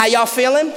[0.00, 0.72] How y'all feeling?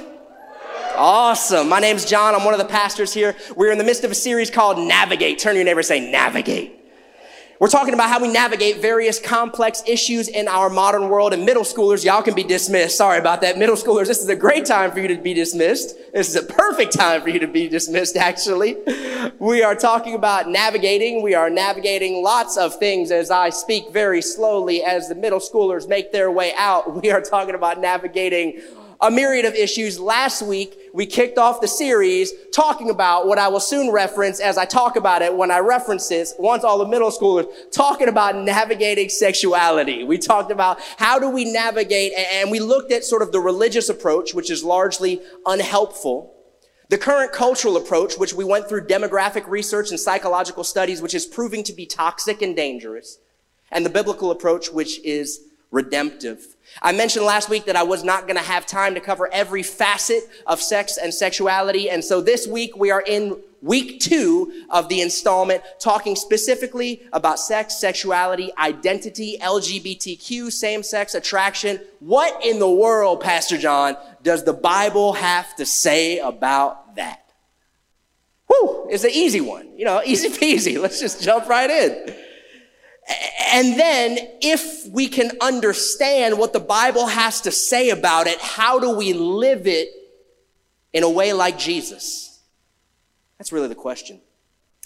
[0.97, 1.69] Awesome.
[1.69, 2.35] My name's John.
[2.35, 3.37] I'm one of the pastors here.
[3.55, 5.39] We're in the midst of a series called Navigate.
[5.39, 6.77] Turn to your neighbor and say, Navigate.
[7.57, 11.31] We're talking about how we navigate various complex issues in our modern world.
[11.31, 12.97] And middle schoolers, y'all can be dismissed.
[12.97, 13.57] Sorry about that.
[13.57, 15.95] Middle schoolers, this is a great time for you to be dismissed.
[16.13, 18.75] This is a perfect time for you to be dismissed, actually.
[19.39, 21.23] We are talking about navigating.
[21.23, 25.87] We are navigating lots of things as I speak very slowly as the middle schoolers
[25.87, 27.01] make their way out.
[27.01, 28.61] We are talking about navigating
[29.03, 29.99] a myriad of issues.
[29.99, 34.57] Last week, we kicked off the series talking about what I will soon reference as
[34.57, 38.37] I talk about it when I reference this, once all the middle schoolers, talking about
[38.37, 40.05] navigating sexuality.
[40.05, 43.89] We talked about how do we navigate, and we looked at sort of the religious
[43.89, 46.33] approach, which is largely unhelpful.
[46.87, 51.25] The current cultural approach, which we went through demographic research and psychological studies, which is
[51.25, 53.17] proving to be toxic and dangerous.
[53.69, 55.41] And the biblical approach, which is
[55.73, 56.55] redemptive.
[56.81, 59.63] I mentioned last week that I was not going to have time to cover every
[59.63, 61.89] facet of sex and sexuality.
[61.89, 67.39] And so this week we are in week two of the installment talking specifically about
[67.39, 71.79] sex, sexuality, identity, LGBTQ, same-sex attraction.
[71.99, 77.23] What in the world, Pastor John, does the Bible have to say about that?
[78.47, 79.75] Whew, it's an easy one.
[79.75, 80.79] You know, easy peasy.
[80.79, 82.15] Let's just jump right in.
[83.51, 88.79] And then if we can understand what the Bible has to say about it, how
[88.79, 89.89] do we live it
[90.93, 92.39] in a way like Jesus?
[93.37, 94.21] That's really the question.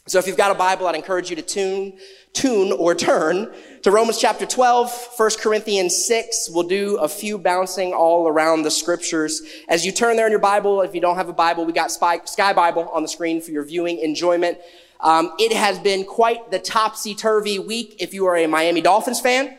[0.07, 1.99] So if you've got a Bible, I'd encourage you to tune,
[2.31, 6.49] tune or turn to Romans chapter 12, 1 Corinthians 6.
[6.51, 9.41] We'll do a few bouncing all around the scriptures.
[9.67, 11.91] As you turn there in your Bible, if you don't have a Bible, we got
[11.91, 14.57] Sky Bible on the screen for your viewing enjoyment.
[14.99, 19.57] Um, it has been quite the topsy-turvy week if you are a Miami Dolphins fan.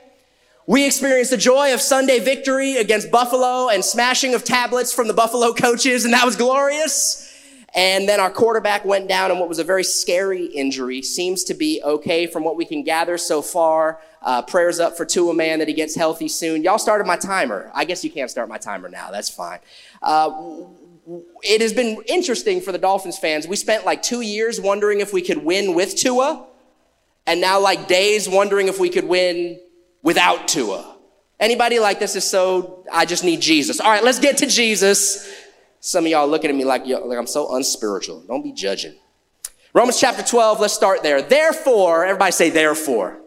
[0.67, 5.15] We experienced the joy of Sunday victory against Buffalo and smashing of tablets from the
[5.15, 7.25] Buffalo coaches, and that was glorious.
[7.75, 11.03] And then our quarterback went down in what was a very scary injury.
[11.03, 14.01] Seems to be okay from what we can gather so far.
[14.23, 16.63] Uh, prayers up for Tua Man that he gets healthy soon.
[16.63, 17.71] Y'all started my timer.
[17.75, 19.11] I guess you can't start my timer now.
[19.11, 19.61] That's fine.
[20.03, 20.31] Uh,
[21.43, 23.49] it has been interesting for the Dolphins fans.
[23.49, 26.47] We spent like two years wondering if we could win with Tua,
[27.27, 29.61] and now like days wondering if we could win
[30.03, 30.97] without Tua.
[31.41, 33.81] Anybody like this is so, I just need Jesus.
[33.81, 35.33] All right, let's get to Jesus.
[35.81, 38.25] Some of y'all looking at me like, like I'm so unspiritual.
[38.27, 38.97] Don't be judging.
[39.73, 41.23] Romans chapter 12, let's start there.
[41.23, 43.21] Therefore, everybody say therefore.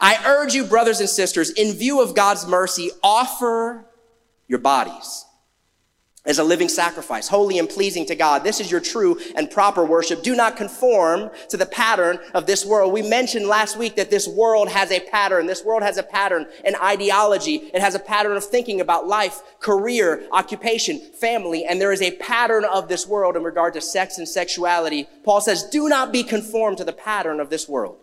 [0.00, 3.86] I urge you, brothers and sisters, in view of God's mercy, offer
[4.46, 5.24] your bodies
[6.28, 8.44] as a living sacrifice, holy and pleasing to God.
[8.44, 10.22] This is your true and proper worship.
[10.22, 12.92] Do not conform to the pattern of this world.
[12.92, 15.46] We mentioned last week that this world has a pattern.
[15.46, 17.56] This world has a pattern, an ideology.
[17.72, 22.16] It has a pattern of thinking about life, career, occupation, family, and there is a
[22.16, 25.08] pattern of this world in regard to sex and sexuality.
[25.24, 27.96] Paul says, do not be conformed to the pattern of this world,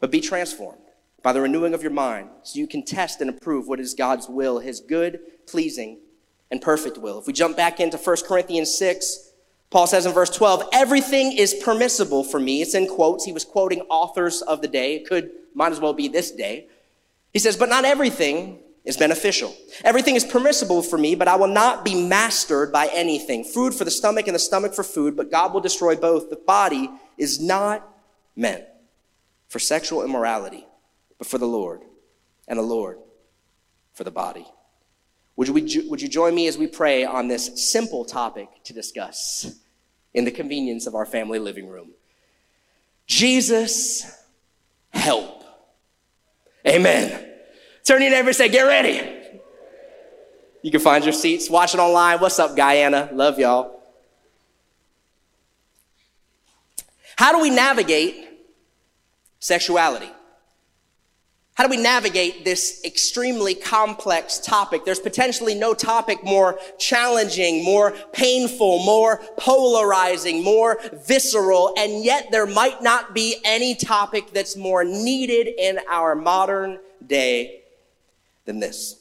[0.00, 0.80] but be transformed
[1.22, 4.26] by the renewing of your mind so you can test and approve what is God's
[4.26, 5.98] will, his good, pleasing,
[6.50, 7.18] and perfect will.
[7.18, 9.32] If we jump back into 1 Corinthians 6,
[9.70, 12.62] Paul says in verse 12, everything is permissible for me.
[12.62, 13.24] It's in quotes.
[13.24, 14.96] He was quoting authors of the day.
[14.96, 16.68] It could, might as well be this day.
[17.32, 19.54] He says, but not everything is beneficial.
[19.84, 23.44] Everything is permissible for me, but I will not be mastered by anything.
[23.44, 26.30] Food for the stomach and the stomach for food, but God will destroy both.
[26.30, 27.86] The body is not
[28.34, 28.64] meant
[29.48, 30.66] for sexual immorality,
[31.18, 31.82] but for the Lord,
[32.46, 32.98] and the Lord
[33.92, 34.46] for the body.
[35.38, 39.56] Would you, would you join me as we pray on this simple topic to discuss
[40.12, 41.92] in the convenience of our family living room?
[43.06, 44.20] Jesus,
[44.90, 45.44] help.
[46.66, 47.30] Amen.
[47.84, 49.16] Turn your neighbor and say, get ready.
[50.62, 51.48] You can find your seats.
[51.48, 52.18] Watching online.
[52.18, 53.08] What's up, Guyana?
[53.12, 53.80] Love y'all.
[57.14, 58.28] How do we navigate
[59.38, 60.10] sexuality?
[61.58, 64.84] How do we navigate this extremely complex topic?
[64.84, 72.46] There's potentially no topic more challenging, more painful, more polarizing, more visceral, and yet there
[72.46, 77.62] might not be any topic that's more needed in our modern day
[78.44, 78.94] than this.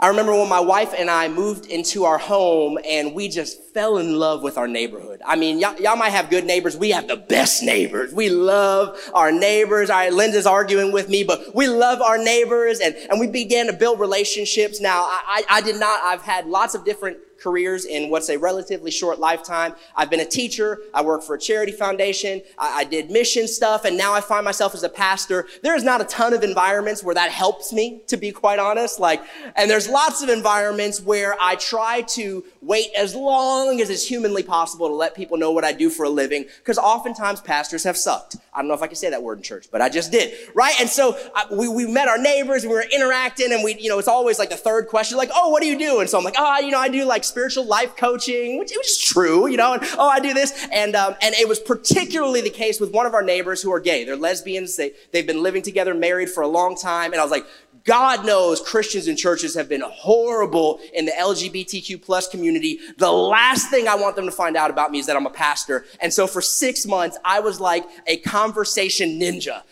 [0.00, 3.98] I remember when my wife and I moved into our home and we just fell
[3.98, 5.20] in love with our neighborhood.
[5.26, 6.76] I mean, y- y'all might have good neighbors.
[6.76, 8.12] We have the best neighbors.
[8.12, 9.90] We love our neighbors.
[9.90, 13.66] All right, Linda's arguing with me, but we love our neighbors and, and we began
[13.66, 14.80] to build relationships.
[14.80, 18.90] Now, I, I did not, I've had lots of different careers in what's a relatively
[18.90, 19.74] short lifetime.
[19.96, 20.80] I've been a teacher.
[20.92, 22.42] I work for a charity foundation.
[22.58, 23.84] I, I did mission stuff.
[23.84, 25.46] And now I find myself as a pastor.
[25.62, 29.00] There is not a ton of environments where that helps me, to be quite honest.
[29.00, 29.22] Like,
[29.56, 34.42] and there's lots of environments where I try to wait as long as it's humanly
[34.42, 36.44] possible to let people know what I do for a living.
[36.58, 38.36] Because oftentimes pastors have sucked.
[38.52, 40.34] I don't know if I can say that word in church, but I just did.
[40.54, 40.74] Right?
[40.80, 43.88] And so I, we, we met our neighbors and we were interacting and we, you
[43.88, 46.00] know, it's always like the third question, like, oh, what do you do?
[46.00, 48.86] And so I'm like, oh, you know, I do like spiritual life coaching, which, which
[48.86, 50.66] is true, you know, and oh, I do this.
[50.72, 53.80] And, um, and it was particularly the case with one of our neighbors who are
[53.80, 54.04] gay.
[54.04, 54.76] They're lesbians.
[54.76, 57.12] They, they've been living together, married for a long time.
[57.12, 57.46] And I was like,
[57.88, 62.80] God knows Christians and churches have been horrible in the LGBTQ plus community.
[62.98, 65.30] The last thing I want them to find out about me is that I'm a
[65.30, 65.86] pastor.
[65.98, 69.62] And so for six months, I was like a conversation ninja.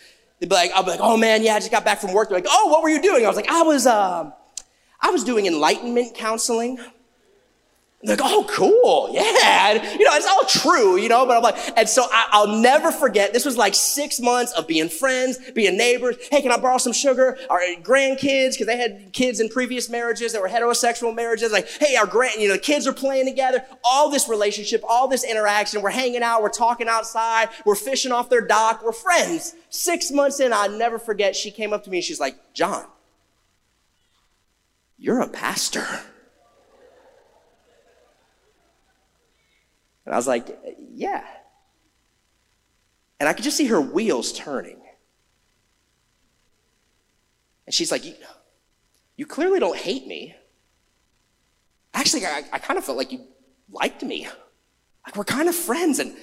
[0.41, 2.31] They'd be like, I'll be like, oh man, yeah, I just got back from work.
[2.31, 3.27] They're like, oh, what were you doing?
[3.27, 4.31] I was like, I was, uh,
[5.03, 6.79] I was doing enlightenment counseling.
[8.07, 9.09] Like, oh, cool.
[9.13, 9.71] Yeah.
[9.71, 12.61] And, you know, it's all true, you know, but I'm like, and so I, will
[12.61, 13.33] never forget.
[13.33, 16.17] This was like six months of being friends, being neighbors.
[16.31, 17.37] Hey, can I borrow some sugar?
[17.51, 21.51] Our grandkids, because they had kids in previous marriages that were heterosexual marriages.
[21.51, 23.65] Like, hey, our grand, you know, the kids are playing together.
[23.83, 25.83] All this relationship, all this interaction.
[25.83, 26.43] We're hanging out.
[26.43, 27.49] We're talking outside.
[27.65, 28.85] We're fishing off their dock.
[28.85, 29.55] We're friends.
[29.71, 31.35] Six months in, I'll never forget.
[31.35, 32.87] She came up to me and she's like, John,
[34.97, 35.87] you're a pastor.
[40.07, 40.57] And I was like,
[40.95, 41.25] yeah.
[43.19, 44.81] And I could just see her wheels turning.
[47.67, 48.15] And she's like, you,
[49.17, 50.37] you clearly don't hate me.
[51.93, 53.27] Actually, I, I kind of felt like you
[53.71, 54.29] liked me.
[55.05, 55.99] Like we're kind of friends.
[55.99, 56.17] And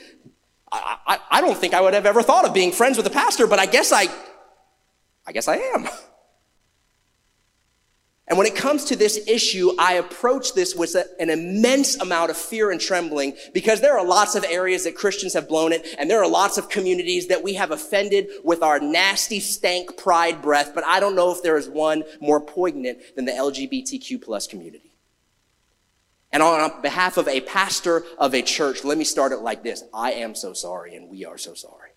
[0.71, 3.12] I, I, I don't think I would have ever thought of being friends with a
[3.12, 4.07] pastor, but I guess I,
[5.27, 5.88] I guess I am.
[8.28, 12.38] And when it comes to this issue, I approach this with an immense amount of
[12.38, 16.10] fear and trembling because there are lots of areas that Christians have blown it and
[16.10, 20.72] there are lots of communities that we have offended with our nasty stank pride breath.
[20.74, 24.96] But I don't know if there is one more poignant than the LGBTQ plus community.
[26.31, 29.84] And on behalf of a pastor of a church, let me start it like this.
[29.94, 31.93] I am so sorry and we are so sorry.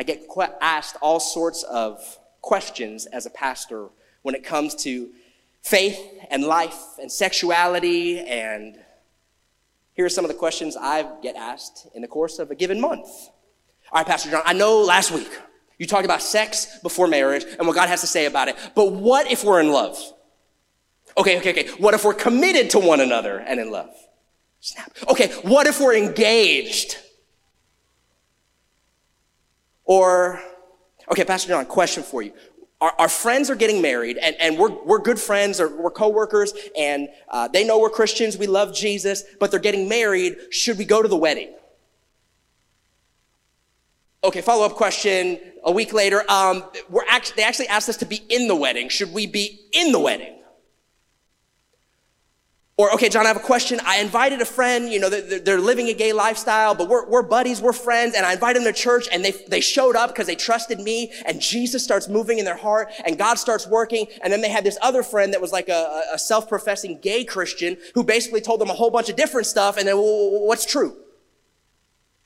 [0.00, 0.24] I get
[0.62, 3.88] asked all sorts of questions as a pastor
[4.22, 5.10] when it comes to
[5.60, 6.00] faith
[6.30, 8.18] and life and sexuality.
[8.18, 8.78] And
[9.92, 12.80] here are some of the questions I get asked in the course of a given
[12.80, 13.08] month.
[13.92, 15.28] All right, Pastor John, I know last week
[15.76, 18.92] you talked about sex before marriage and what God has to say about it, but
[18.92, 19.98] what if we're in love?
[21.18, 21.68] Okay, okay, okay.
[21.72, 23.90] What if we're committed to one another and in love?
[24.60, 24.96] Snap.
[25.10, 26.96] Okay, what if we're engaged?
[29.90, 30.40] Or,
[31.10, 32.32] okay, Pastor John, question for you.
[32.80, 36.52] Our, our friends are getting married and, and we're, we're good friends or we're coworkers
[36.78, 40.36] and uh, they know we're Christians, we love Jesus, but they're getting married.
[40.50, 41.52] Should we go to the wedding?
[44.22, 46.22] Okay, follow up question a week later.
[46.30, 48.90] Um, we're actually, they actually asked us to be in the wedding.
[48.90, 50.39] Should we be in the wedding?
[52.76, 53.78] Or, okay, John, I have a question.
[53.84, 57.22] I invited a friend, you know, they're, they're living a gay lifestyle, but we're, we're
[57.22, 60.26] buddies, we're friends, and I invited them to church and they, they showed up because
[60.26, 64.06] they trusted me and Jesus starts moving in their heart and God starts working.
[64.22, 67.76] And then they had this other friend that was like a, a self-professing gay Christian
[67.94, 70.96] who basically told them a whole bunch of different stuff and then, well, what's true?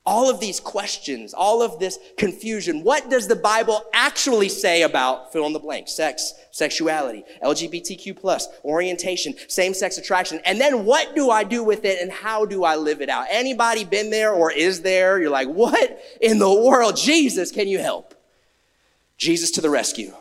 [0.06, 2.84] All of these questions, all of this confusion.
[2.84, 5.88] What does the Bible actually say about fill in the blank?
[5.88, 10.40] Sex, sexuality, LGBTQ plus, orientation, same-sex attraction.
[10.44, 13.26] And then what do I do with it and how do I live it out?
[13.30, 15.18] Anybody been there or is there?
[15.18, 16.96] You're like, what in the world?
[16.96, 18.14] Jesus, can you help?
[19.16, 20.12] Jesus to the rescue.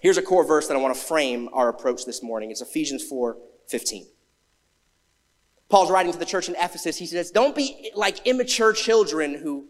[0.00, 2.50] Here's a core verse that I want to frame our approach this morning.
[2.52, 3.36] It's Ephesians 4,
[3.68, 4.06] 15.
[5.72, 6.98] Paul's writing to the church in Ephesus.
[6.98, 9.68] He says, Don't be like immature children who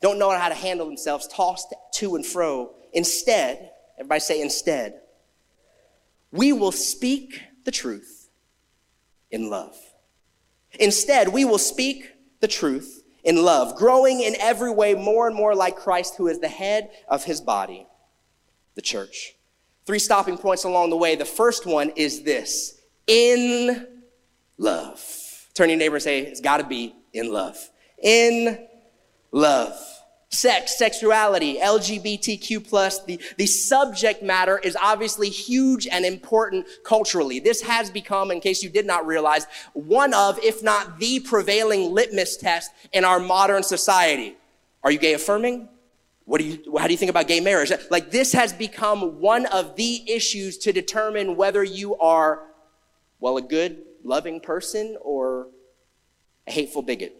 [0.00, 2.74] don't know how to handle themselves, tossed to and fro.
[2.92, 5.00] Instead, everybody say, instead,
[6.32, 8.28] we will speak the truth
[9.30, 9.76] in love.
[10.80, 15.54] Instead, we will speak the truth in love, growing in every way more and more
[15.54, 17.86] like Christ, who is the head of his body,
[18.74, 19.36] the church.
[19.86, 21.14] Three stopping points along the way.
[21.14, 23.93] The first one is this in
[24.58, 25.00] love.
[25.54, 27.56] Turn your neighbor and say, it's got to be in love.
[28.02, 28.66] In
[29.30, 29.78] love.
[30.30, 37.38] Sex, sexuality, LGBTQ plus, the, the subject matter is obviously huge and important culturally.
[37.38, 41.92] This has become, in case you did not realize, one of, if not the prevailing
[41.92, 44.36] litmus test in our modern society.
[44.82, 45.68] Are you gay affirming?
[46.24, 47.70] What do you, how do you think about gay marriage?
[47.90, 52.42] Like this has become one of the issues to determine whether you are,
[53.20, 55.48] well, a good, loving person or
[56.46, 57.16] a hateful bigot.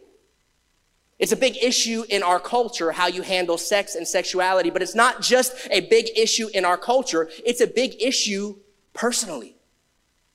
[1.18, 4.94] It's a big issue in our culture how you handle sex and sexuality, but it's
[4.94, 8.56] not just a big issue in our culture, it's a big issue
[8.92, 9.56] personally.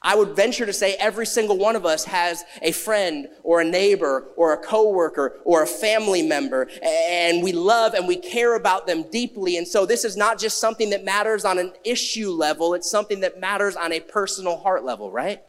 [0.02, 3.66] I would venture to say every single one of us has a friend or a
[3.66, 8.88] neighbor or a coworker or a family member and we love and we care about
[8.88, 9.58] them deeply.
[9.58, 12.76] And so this is not just something that matters on an issue level.
[12.76, 15.42] It's something that matters on a personal heart level, right?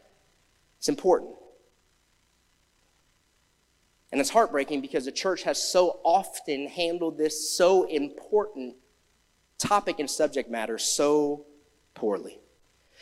[0.80, 1.34] It's important.
[4.10, 8.76] And it's heartbreaking because the church has so often handled this so important
[9.58, 11.44] topic and subject matter so
[11.94, 12.40] poorly.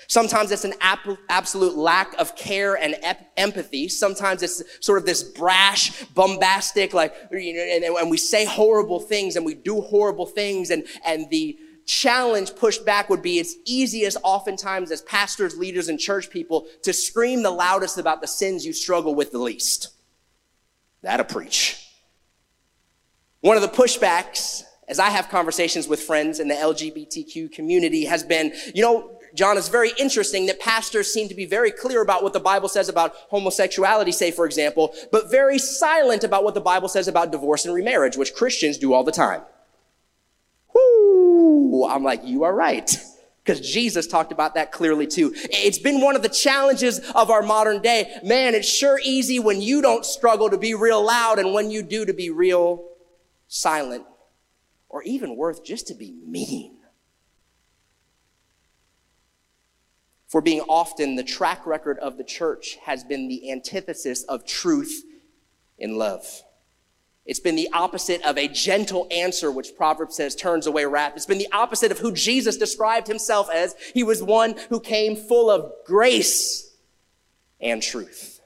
[0.09, 3.89] Sometimes it's an ap- absolute lack of care and ep- empathy.
[3.89, 8.99] Sometimes it's sort of this brash, bombastic, like, you know, and, and we say horrible
[8.99, 10.71] things and we do horrible things.
[10.71, 11.59] And, and the
[11.89, 16.93] challenge pushed back would be it's easiest oftentimes as pastors, leaders, and church people to
[16.93, 19.89] scream the loudest about the sins you struggle with the least.
[21.03, 21.83] That'll preach.
[23.41, 28.23] One of the pushbacks as I have conversations with friends in the LGBTQ community has
[28.23, 32.23] been, you know, John, it's very interesting that pastors seem to be very clear about
[32.23, 36.61] what the Bible says about homosexuality, say, for example, but very silent about what the
[36.61, 39.43] Bible says about divorce and remarriage, which Christians do all the time.
[41.59, 41.87] Whoo!
[41.87, 42.91] I'm like, you are right.
[43.43, 45.33] Because Jesus talked about that clearly too.
[45.35, 48.19] It's been one of the challenges of our modern day.
[48.23, 51.83] Man, it's sure easy when you don't struggle to be real loud and when you
[51.83, 52.85] do to be real
[53.49, 54.05] silent
[54.89, 56.77] or even worth just to be mean.
[60.27, 65.05] For being often the track record of the church has been the antithesis of truth
[65.79, 66.43] in love.
[67.29, 71.13] It's been the opposite of a gentle answer, which Proverbs says turns away wrath.
[71.15, 73.77] It's been the opposite of who Jesus described himself as.
[73.93, 76.75] He was one who came full of grace
[77.61, 78.41] and truth.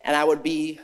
[0.00, 0.80] And I would be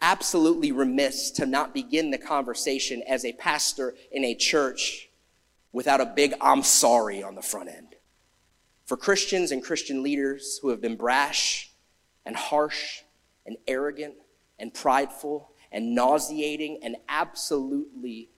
[0.00, 5.08] absolutely remiss to not begin the conversation as a pastor in a church
[5.72, 7.96] without a big I'm sorry on the front end.
[8.86, 11.72] For Christians and Christian leaders who have been brash
[12.24, 13.00] and harsh
[13.46, 14.14] and arrogant
[14.58, 18.30] and prideful and nauseating and absolutely,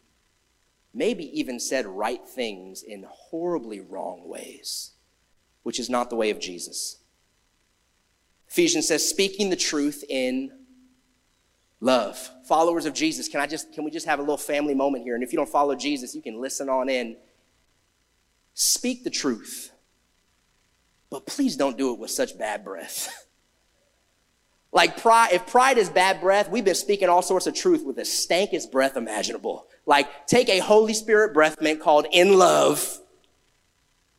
[0.94, 4.92] maybe even said right things in horribly wrong ways,
[5.62, 6.98] which is not the way of Jesus.
[8.48, 10.50] Ephesians says, speaking the truth in
[11.80, 12.30] love.
[12.44, 15.14] Followers of Jesus, can I just can we just have a little family moment here?
[15.14, 17.16] And if you don't follow Jesus, you can listen on in.
[18.54, 19.72] Speak the truth.
[21.10, 23.24] But please don't do it with such bad breath.
[24.76, 27.96] Like pride, if pride is bad breath, we've been speaking all sorts of truth with
[27.96, 29.68] the stankest breath imaginable.
[29.86, 33.00] Like take a Holy Spirit breath mint called in love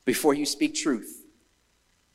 [0.04, 1.24] before you speak truth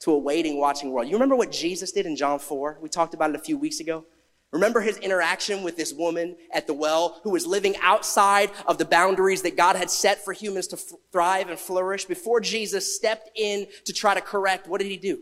[0.00, 1.06] to a waiting, watching world.
[1.06, 2.78] You remember what Jesus did in John 4?
[2.82, 4.06] We talked about it a few weeks ago.
[4.50, 8.84] Remember his interaction with this woman at the well who was living outside of the
[8.84, 12.06] boundaries that God had set for humans to f- thrive and flourish?
[12.06, 15.20] Before Jesus stepped in to try to correct, what did he do?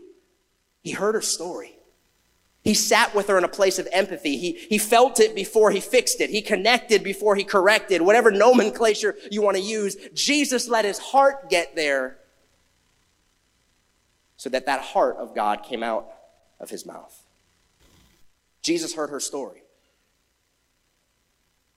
[0.81, 1.77] He heard her story.
[2.63, 4.37] He sat with her in a place of empathy.
[4.37, 6.29] He, he felt it before he fixed it.
[6.29, 8.01] He connected before he corrected.
[8.01, 12.17] Whatever nomenclature you want to use, Jesus let his heart get there
[14.37, 16.07] so that that heart of God came out
[16.59, 17.23] of his mouth.
[18.61, 19.63] Jesus heard her story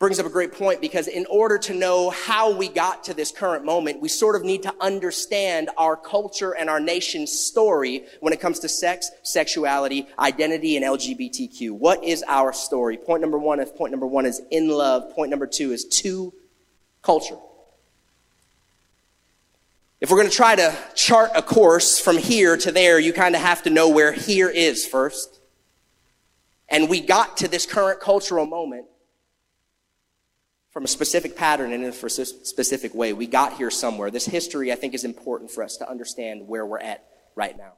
[0.05, 3.33] brings up a great point because in order to know how we got to this
[3.33, 8.31] current moment, we sort of need to understand our culture and our nation's story when
[8.31, 11.71] it comes to sex, sexuality, identity, and LGBTQ.
[11.71, 12.99] What is our story?
[12.99, 15.11] Point number one if point number one is in love.
[15.15, 16.35] Point number two is to
[17.01, 17.39] culture.
[20.03, 23.35] If we're going to try to chart a course from here to there, you kind
[23.35, 25.41] of have to know where here is first.
[26.69, 28.85] And we got to this current cultural moment
[30.75, 33.13] from a specific pattern and in a specific way.
[33.13, 34.11] We got here somewhere.
[34.11, 37.75] This history, I think, is important for us to understand where we're at right now.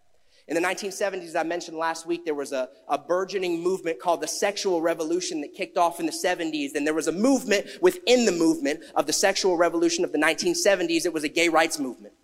[0.49, 4.29] In the 1970s, I mentioned last week, there was a, a burgeoning movement called the
[4.29, 6.75] sexual revolution that kicked off in the 70s.
[6.75, 11.05] And there was a movement within the movement of the sexual revolution of the 1970s.
[11.05, 12.15] It was a gay rights movement.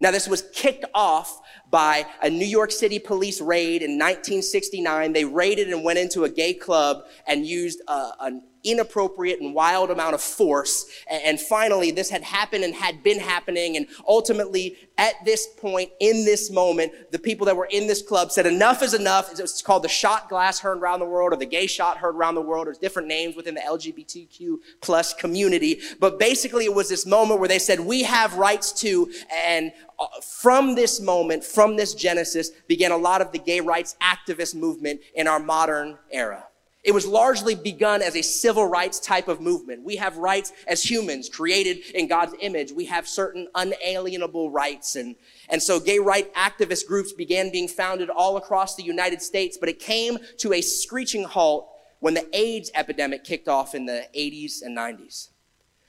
[0.00, 5.12] Now, this was kicked off by a New York City police raid in 1969.
[5.12, 9.54] They raided and went into a gay club and used uh, a, a inappropriate and
[9.54, 10.86] wild amount of force.
[11.10, 13.76] And finally, this had happened and had been happening.
[13.76, 18.32] And ultimately, at this point, in this moment, the people that were in this club
[18.32, 19.30] said, enough is enough.
[19.38, 22.34] It's called the shot glass heard around the world or the gay shot heard around
[22.34, 22.66] the world.
[22.66, 25.80] There's different names within the LGBTQ plus community.
[26.00, 29.12] But basically, it was this moment where they said, we have rights too.
[29.32, 33.96] And uh, from this moment, from this Genesis, began a lot of the gay rights
[34.02, 36.47] activist movement in our modern era.
[36.88, 39.84] It was largely begun as a civil rights type of movement.
[39.84, 42.72] We have rights as humans created in God's image.
[42.72, 44.96] We have certain unalienable rights.
[44.96, 45.14] And,
[45.50, 49.68] and so gay right activist groups began being founded all across the United States, but
[49.68, 51.68] it came to a screeching halt
[52.00, 55.28] when the AIDS epidemic kicked off in the 80s and 90s.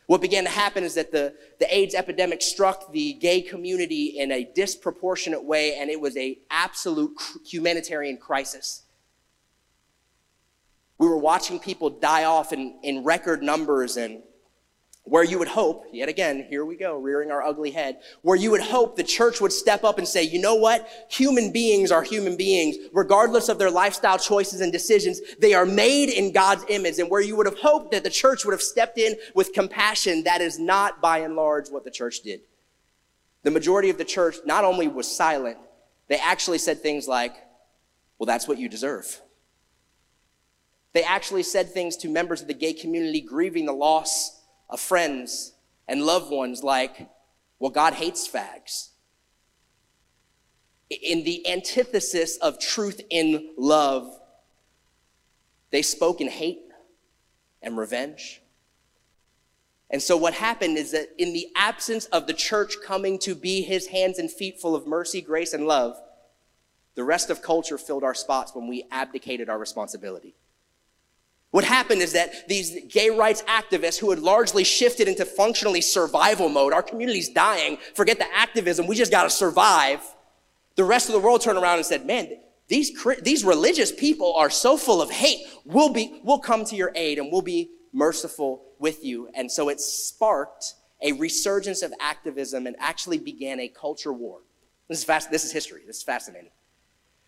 [0.08, 4.34] What began to happen is that the, the AIDS epidemic struck the gay community in
[4.34, 8.82] a disproportionate way, and it was a absolute humanitarian crisis.
[11.00, 14.22] We were watching people die off in, in record numbers, and
[15.04, 18.52] where you would hope, yet again, here we go, rearing our ugly head, where you
[18.52, 20.88] would hope the church would step up and say, you know what?
[21.10, 25.20] Human beings are human beings, regardless of their lifestyle choices and decisions.
[25.40, 27.00] They are made in God's image.
[27.00, 30.26] And where you would have hoped that the church would have stepped in with compassion,
[30.26, 32.42] that is not by and large what the church did.
[33.42, 35.58] The majority of the church not only was silent,
[36.08, 37.34] they actually said things like,
[38.20, 39.22] well, that's what you deserve.
[40.94, 45.54] They actually said things to members of the gay community grieving the loss of friends
[45.88, 47.10] and loved ones like,
[47.60, 48.90] well, God hates fags.
[50.90, 54.20] In the antithesis of truth in love,
[55.72, 56.62] they spoke in hate
[57.62, 58.42] and revenge.
[59.92, 63.62] And so, what happened is that in the absence of the church coming to be
[63.62, 66.00] his hands and feet full of mercy, grace, and love,
[66.96, 70.36] the rest of culture filled our spots when we abdicated our responsibility.
[71.52, 76.48] What happened is that these gay rights activists who had largely shifted into functionally survival
[76.48, 80.02] mode, our community's dying, forget the activism, we just gotta survive.
[80.76, 82.38] The rest of the world turned around and said, man,
[82.68, 82.92] these,
[83.24, 85.46] these religious people are so full of hate.
[85.66, 89.30] We'll be, we'll come to your aid and we'll be merciful with you.
[89.34, 94.42] And so it sparked a resurgence of activism and actually began a culture war.
[94.88, 95.82] This is fast, this is history.
[95.88, 96.52] This is fascinating.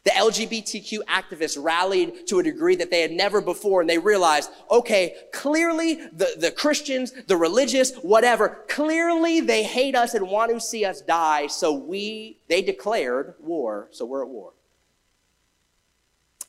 [0.03, 4.50] The LGBTQ activists rallied to a degree that they had never before, and they realized,
[4.72, 10.60] okay, clearly the, the Christians, the religious, whatever, clearly they hate us and want to
[10.60, 14.54] see us die, so we, they declared war, so we're at war.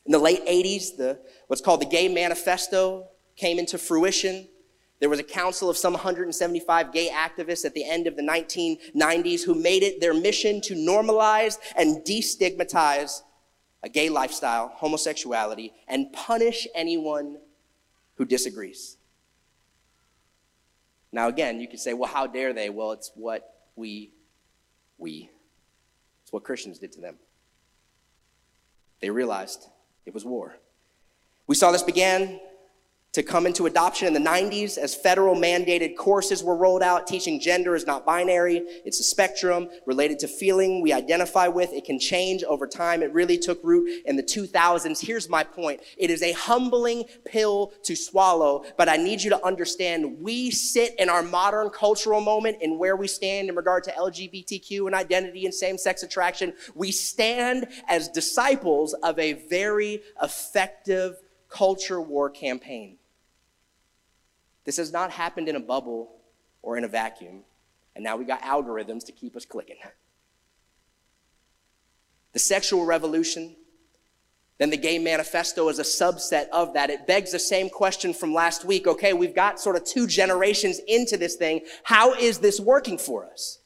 [0.06, 4.48] In the late 80s, the, what's called the Gay Manifesto came into fruition.
[4.98, 9.42] There was a council of some 175 gay activists at the end of the 1990s
[9.42, 13.20] who made it their mission to normalize and destigmatize
[13.82, 17.38] a gay lifestyle, homosexuality, and punish anyone
[18.16, 18.96] who disagrees.
[21.10, 22.70] Now, again, you could say, well, how dare they?
[22.70, 24.10] Well, it's what we,
[24.98, 25.30] we,
[26.22, 27.16] it's what Christians did to them.
[29.00, 29.68] They realized
[30.06, 30.56] it was war.
[31.46, 32.40] We saw this began
[33.12, 37.38] to come into adoption in the 90s as federal mandated courses were rolled out teaching
[37.38, 38.62] gender is not binary.
[38.86, 41.74] It's a spectrum related to feeling we identify with.
[41.74, 43.02] It can change over time.
[43.02, 44.98] It really took root in the 2000s.
[44.98, 45.80] Here's my point.
[45.98, 50.94] It is a humbling pill to swallow, but I need you to understand we sit
[50.98, 55.44] in our modern cultural moment in where we stand in regard to LGBTQ and identity
[55.44, 56.54] and same-sex attraction.
[56.74, 61.16] We stand as disciples of a very effective
[61.50, 62.96] culture war campaign.
[64.64, 66.16] This has not happened in a bubble
[66.62, 67.42] or in a vacuum,
[67.94, 69.76] and now we got algorithms to keep us clicking.
[72.32, 73.56] The sexual revolution,
[74.58, 76.88] then the gay manifesto is a subset of that.
[76.88, 78.86] It begs the same question from last week.
[78.86, 81.62] Okay, we've got sort of two generations into this thing.
[81.82, 83.58] How is this working for us?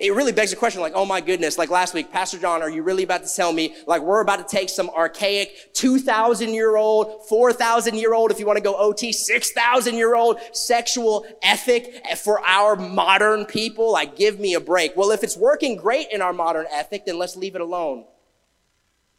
[0.00, 2.70] It really begs the question like, oh my goodness, like last week, Pastor John, are
[2.70, 6.76] you really about to tell me like we're about to take some archaic 2,000 year
[6.76, 12.02] old, 4,000 year old, if you want to go OT, 6,000 year old sexual ethic
[12.16, 13.92] for our modern people?
[13.92, 14.96] Like, give me a break.
[14.96, 18.06] Well, if it's working great in our modern ethic, then let's leave it alone.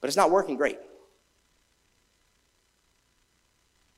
[0.02, 0.80] But it's not working great.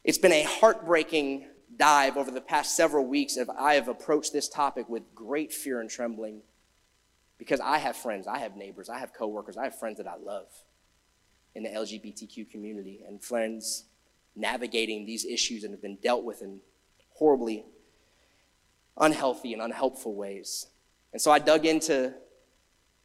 [0.04, 1.46] It's been a heartbreaking
[1.78, 3.38] dive over the past several weeks.
[3.58, 6.42] I have approached this topic with great fear and trembling
[7.38, 10.16] because I have friends, I have neighbors, I have coworkers, I have friends that I
[10.16, 10.48] love
[11.56, 13.86] in the LGBTQ community and friends
[14.36, 16.60] navigating these issues and have been dealt with in
[17.14, 17.66] horribly
[18.98, 20.68] unhealthy and unhelpful ways.
[21.12, 22.14] And so I dug into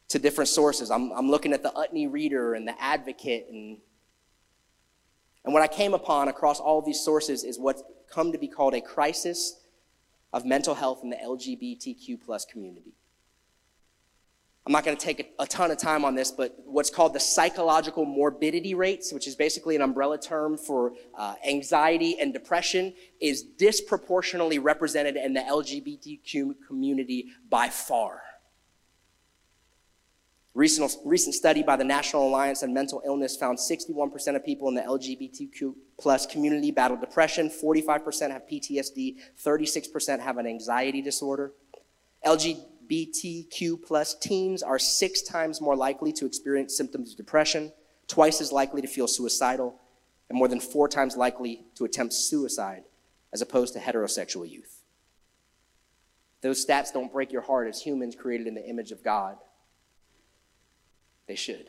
[0.09, 0.89] to different sources.
[0.89, 3.77] I'm, I'm looking at the Utne Reader and the Advocate and
[5.43, 8.73] And what I came upon across all these sources is what's come to be called
[8.73, 9.59] a crisis
[10.33, 12.93] of mental health in the LGBTQ plus community.
[14.69, 17.19] I'm not going to take a, ton of time on this, but what's called the
[17.19, 23.41] psychological morbidity rates, which is basically an umbrella term for uh, anxiety and depression, is
[23.41, 28.21] disproportionately represented in the LGBTQ community by far.
[30.53, 34.75] Recent, recent study by the National Alliance on Mental Illness found 61% of people in
[34.75, 41.53] the LGBTQ plus community battle depression, 45% have PTSD, 36% have an anxiety disorder.
[42.89, 47.71] LGBTQ plus teens are six times more likely to experience symptoms of depression,
[48.07, 49.79] twice as likely to feel suicidal,
[50.29, 52.83] and more than four times likely to attempt suicide
[53.31, 54.81] as opposed to heterosexual youth.
[56.41, 59.37] Those stats don't break your heart as humans created in the image of God
[61.27, 61.67] they should.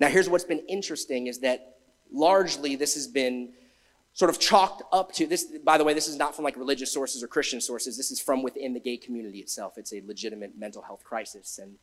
[0.00, 1.76] Now, here's what's been interesting is that
[2.10, 3.52] largely this has been
[4.14, 6.92] sort of chalked up to this by the way this is not from like religious
[6.92, 7.96] sources or christian sources.
[7.96, 9.74] This is from within the gay community itself.
[9.76, 11.58] It's a legitimate mental health crisis.
[11.58, 11.76] And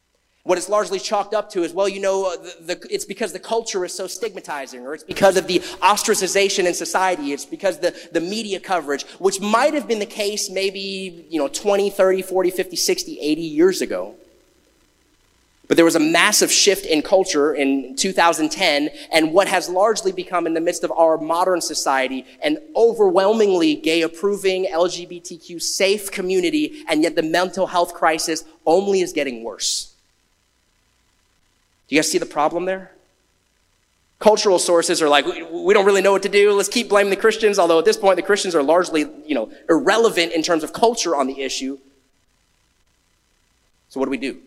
[0.44, 3.34] what it's largely chalked up to is well you know uh, the, the, it's because
[3.34, 7.34] the culture is so stigmatizing or it's because of the ostracization in society.
[7.34, 11.48] It's because the, the media coverage which might have been the case maybe you know
[11.48, 14.16] 20 30 40 50 60 80 years ago
[15.70, 20.48] but there was a massive shift in culture in 2010, and what has largely become,
[20.48, 27.04] in the midst of our modern society, an overwhelmingly gay approving, LGBTQ safe community, and
[27.04, 29.94] yet the mental health crisis only is getting worse.
[31.88, 32.92] Do you guys see the problem there?
[34.18, 36.52] Cultural sources are like, we don't really know what to do.
[36.52, 39.52] Let's keep blaming the Christians, although at this point the Christians are largely, you know,
[39.70, 41.78] irrelevant in terms of culture on the issue.
[43.90, 44.40] So what do we do?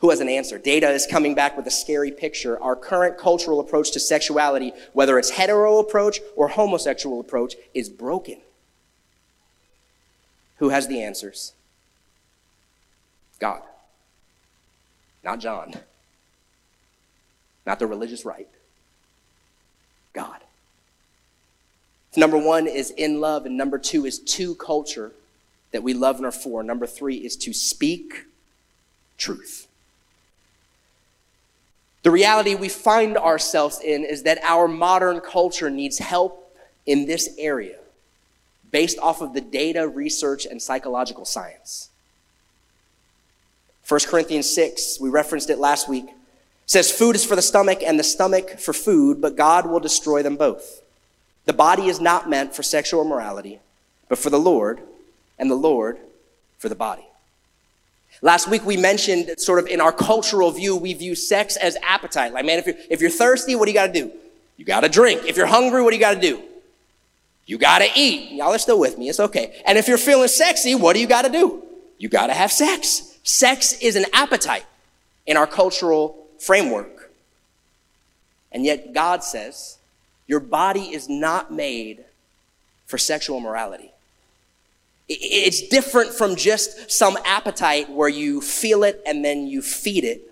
[0.00, 0.58] Who has an answer?
[0.58, 2.60] Data is coming back with a scary picture.
[2.62, 8.40] Our current cultural approach to sexuality, whether it's hetero approach or homosexual approach, is broken.
[10.56, 11.52] Who has the answers?
[13.38, 13.62] God.
[15.22, 15.74] Not John.
[17.66, 18.48] Not the religious right.
[20.14, 20.40] God.
[22.16, 25.12] Number one is in love, and number two is to culture
[25.72, 26.62] that we love and are for.
[26.62, 28.24] Number three is to speak
[29.16, 29.66] truth.
[32.02, 37.34] The reality we find ourselves in is that our modern culture needs help in this
[37.38, 37.76] area
[38.70, 41.90] based off of the data, research, and psychological science.
[43.86, 46.06] 1 Corinthians 6, we referenced it last week,
[46.66, 50.22] says food is for the stomach and the stomach for food, but God will destroy
[50.22, 50.82] them both.
[51.46, 53.58] The body is not meant for sexual immorality,
[54.08, 54.80] but for the Lord,
[55.38, 55.98] and the Lord
[56.58, 57.09] for the body.
[58.22, 62.32] Last week we mentioned sort of in our cultural view, we view sex as appetite.
[62.32, 64.12] Like, man, if you're, if you're thirsty, what do you got to do?
[64.56, 65.22] You got to drink.
[65.26, 66.42] If you're hungry, what do you got to do?
[67.46, 68.32] You got to eat.
[68.32, 69.08] Y'all are still with me.
[69.08, 69.60] It's okay.
[69.66, 71.64] And if you're feeling sexy, what do you got to do?
[71.98, 73.18] You got to have sex.
[73.22, 74.66] Sex is an appetite
[75.26, 77.10] in our cultural framework.
[78.52, 79.78] And yet God says
[80.26, 82.04] your body is not made
[82.86, 83.89] for sexual morality.
[85.12, 90.22] It's different from just some appetite where you feel it and then you feed it.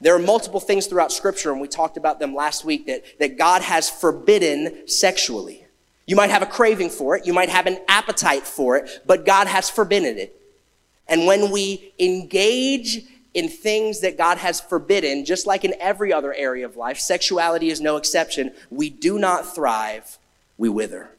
[0.00, 3.36] There are multiple things throughout scripture, and we talked about them last week, that, that
[3.36, 5.66] God has forbidden sexually.
[6.06, 9.26] You might have a craving for it, you might have an appetite for it, but
[9.26, 10.40] God has forbidden it.
[11.08, 16.32] And when we engage in things that God has forbidden, just like in every other
[16.32, 20.18] area of life, sexuality is no exception, we do not thrive,
[20.56, 21.10] we wither.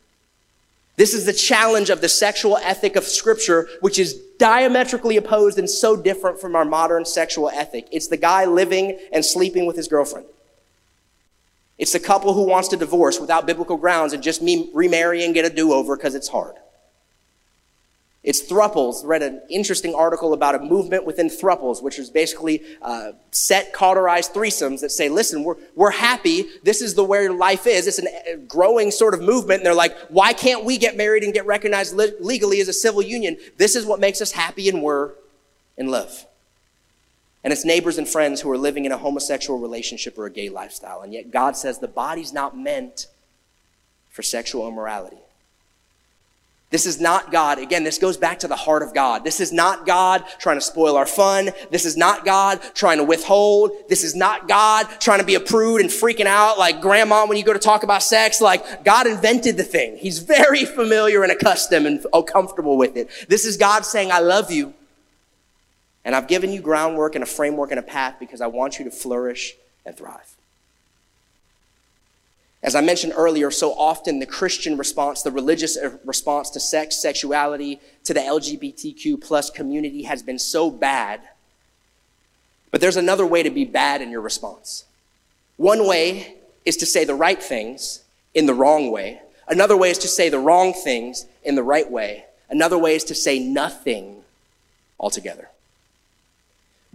[0.98, 5.70] This is the challenge of the sexual ethic of scripture, which is diametrically opposed and
[5.70, 7.88] so different from our modern sexual ethic.
[7.92, 10.28] It's the guy living and sleeping with his girlfriend.
[11.78, 14.42] It's the couple who wants to divorce without biblical grounds and just
[14.74, 16.56] remarry and get a do-over because it's hard.
[18.26, 19.06] It's thruples.
[19.06, 24.34] Read an interesting article about a movement within thruples, which is basically uh, set cauterized
[24.34, 26.46] threesomes that say, listen, we're, we're happy.
[26.64, 27.86] This is the way life is.
[27.86, 29.60] It's a growing sort of movement.
[29.60, 32.74] And they're like, why can't we get married and get recognized le- legally as a
[32.74, 33.38] civil union?
[33.58, 35.12] This is what makes us happy and we're
[35.78, 36.26] in love.
[37.44, 40.50] And it's neighbors and friends who are living in a homosexual relationship or a gay
[40.50, 41.02] lifestyle.
[41.02, 43.06] And yet God says the body's not meant
[44.10, 45.20] for sexual immorality.
[46.72, 47.60] This is not God.
[47.60, 49.24] Again, this goes back to the heart of God.
[49.24, 51.52] This is not God trying to spoil our fun.
[51.70, 53.72] This is not God trying to withhold.
[53.88, 57.38] This is not God trying to be a prude and freaking out like grandma when
[57.38, 58.42] you go to talk about sex.
[58.42, 59.98] Like God invented the thing.
[59.98, 63.10] He's very familiar and accustomed and oh, comfortable with it.
[63.30, 64.74] This is God saying, I love you.
[66.04, 68.86] And I've given you groundwork and a framework and a path because I want you
[68.86, 70.35] to flourish and thrive.
[72.66, 77.00] As I mentioned earlier, so often the Christian response, the religious uh, response to sex,
[77.00, 81.22] sexuality, to the LGBTQ plus community has been so bad.
[82.72, 84.86] But there's another way to be bad in your response.
[85.58, 89.22] One way is to say the right things in the wrong way.
[89.48, 92.26] Another way is to say the wrong things in the right way.
[92.50, 94.24] Another way is to say nothing
[95.00, 95.50] altogether.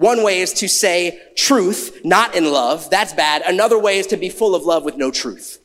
[0.00, 2.88] One way is to say truth, not in love.
[2.88, 3.42] That's bad.
[3.42, 5.59] Another way is to be full of love with no truth,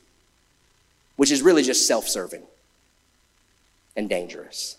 [1.16, 2.42] which is really just self serving
[3.96, 4.76] and dangerous.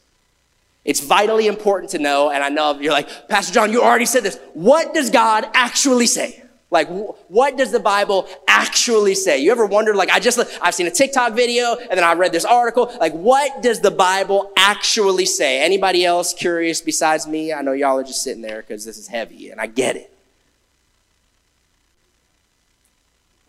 [0.85, 4.23] It's vitally important to know, and I know you're like, Pastor John, you already said
[4.23, 4.39] this.
[4.53, 6.43] What does God actually say?
[6.69, 6.87] Like,
[7.27, 9.39] what does the Bible actually say?
[9.39, 12.33] You ever wondered, like, I just, I've seen a TikTok video and then I read
[12.33, 12.93] this article.
[12.99, 15.61] Like, what does the Bible actually say?
[15.63, 17.53] Anybody else curious besides me?
[17.53, 20.11] I know y'all are just sitting there because this is heavy and I get it.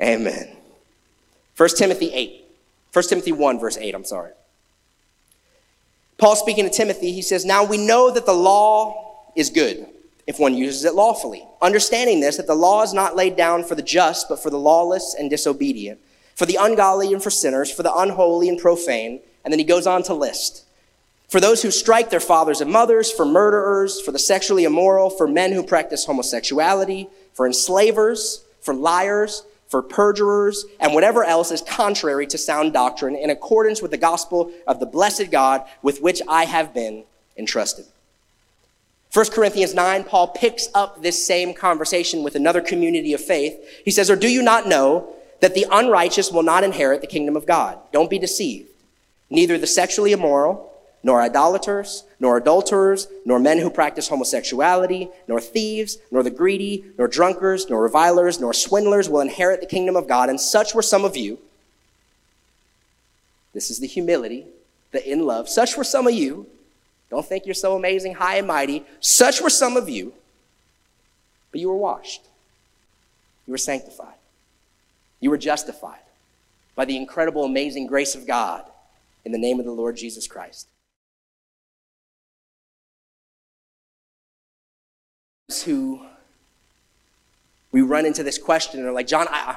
[0.01, 0.57] Amen.
[1.57, 2.48] 1 Timothy 8.
[2.93, 4.33] 1 Timothy 1, verse 8, I'm sorry.
[6.17, 9.87] Paul speaking to Timothy, he says, Now we know that the law is good
[10.27, 11.47] if one uses it lawfully.
[11.63, 14.59] Understanding this, that the law is not laid down for the just, but for the
[14.59, 16.01] lawless and disobedient,
[16.35, 19.21] for the ungodly and for sinners, for the unholy and profane.
[19.45, 20.65] And then he goes on to list.
[21.29, 25.29] For those who strike their fathers and mothers, for murderers, for the sexually immoral, for
[25.29, 32.27] men who practice homosexuality, for enslavers, for liars, for perjurers, and whatever else is contrary
[32.27, 36.47] to sound doctrine in accordance with the gospel of the blessed God with which I
[36.47, 37.05] have been
[37.37, 37.85] entrusted.
[39.13, 43.59] 1 Corinthians 9, Paul picks up this same conversation with another community of faith.
[43.85, 47.37] He says, Or do you not know that the unrighteous will not inherit the kingdom
[47.37, 47.79] of God?
[47.93, 48.69] Don't be deceived.
[49.31, 50.73] Neither the sexually immoral,
[51.03, 57.09] nor idolaters, nor adulterers, nor men who practice homosexuality, nor thieves, nor the greedy, nor
[57.09, 60.29] drunkards, nor revilers, nor swindlers will inherit the kingdom of God.
[60.29, 61.39] And such were some of you.
[63.55, 64.47] This is the humility,
[64.93, 65.49] the in love.
[65.49, 66.47] Such were some of you.
[67.11, 68.85] Don't think you're so amazing, high and mighty.
[69.01, 70.13] Such were some of you,
[71.51, 72.23] but you were washed.
[73.47, 74.15] You were sanctified.
[75.21, 76.01] You were justified
[76.75, 78.65] by the incredible, amazing grace of God
[79.25, 80.69] in the name of the Lord Jesus Christ.
[85.65, 86.03] Who
[87.73, 89.57] we run into this question and are like, John, I,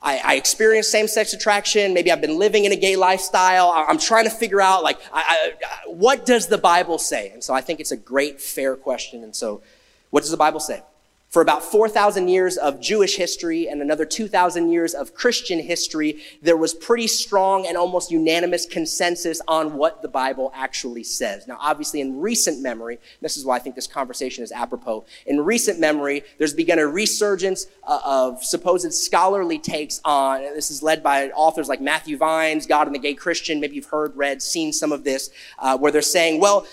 [0.00, 1.92] I, I experienced same-sex attraction.
[1.92, 3.70] Maybe I've been living in a gay lifestyle.
[3.70, 7.28] I'm trying to figure out, like, I, I, what does the Bible say?
[7.30, 9.22] And so I think it's a great, fair question.
[9.22, 9.62] And so,
[10.08, 10.82] what does the Bible say?
[11.30, 16.56] For about 4,000 years of Jewish history and another 2,000 years of Christian history, there
[16.56, 21.46] was pretty strong and almost unanimous consensus on what the Bible actually says.
[21.46, 25.04] Now, obviously, in recent memory, this is why I think this conversation is apropos.
[25.24, 30.82] In recent memory, there's begun a resurgence uh, of supposed scholarly takes on, this is
[30.82, 33.60] led by authors like Matthew Vines, God and the Gay Christian.
[33.60, 36.66] Maybe you've heard, read, seen some of this, uh, where they're saying, well,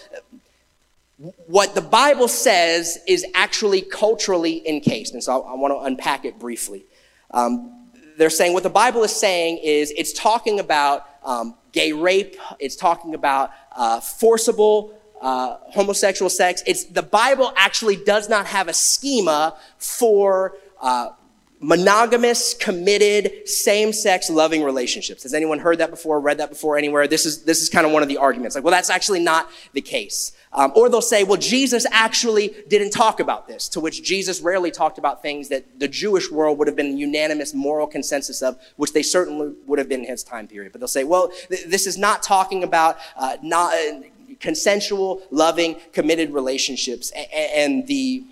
[1.18, 5.14] what the Bible says is actually culturally encased.
[5.14, 6.86] And so I, I want to unpack it briefly.
[7.32, 12.36] Um, they're saying what the Bible is saying is it's talking about um, gay rape,
[12.60, 16.64] it's talking about uh, forcible uh, homosexual sex.
[16.66, 21.10] It's the Bible actually does not have a schema for uh,
[21.60, 25.24] monogamous, committed, same-sex loving relationships.
[25.24, 27.08] Has anyone heard that before, read that before anywhere?
[27.08, 28.56] This is, this is kind of one of the arguments.
[28.56, 30.34] Like, well, that's actually not the case.
[30.54, 34.72] Um, or they'll say, well, Jesus actually didn't talk about this, to which Jesus rarely
[34.72, 38.94] talked about things that the Jewish world would have been unanimous moral consensus of, which
[38.94, 40.72] they certainly would have been in his time period.
[40.72, 44.02] But they'll say, well, th- this is not talking about uh, not, uh,
[44.40, 47.12] consensual, loving, committed relationships.
[47.34, 48.24] And the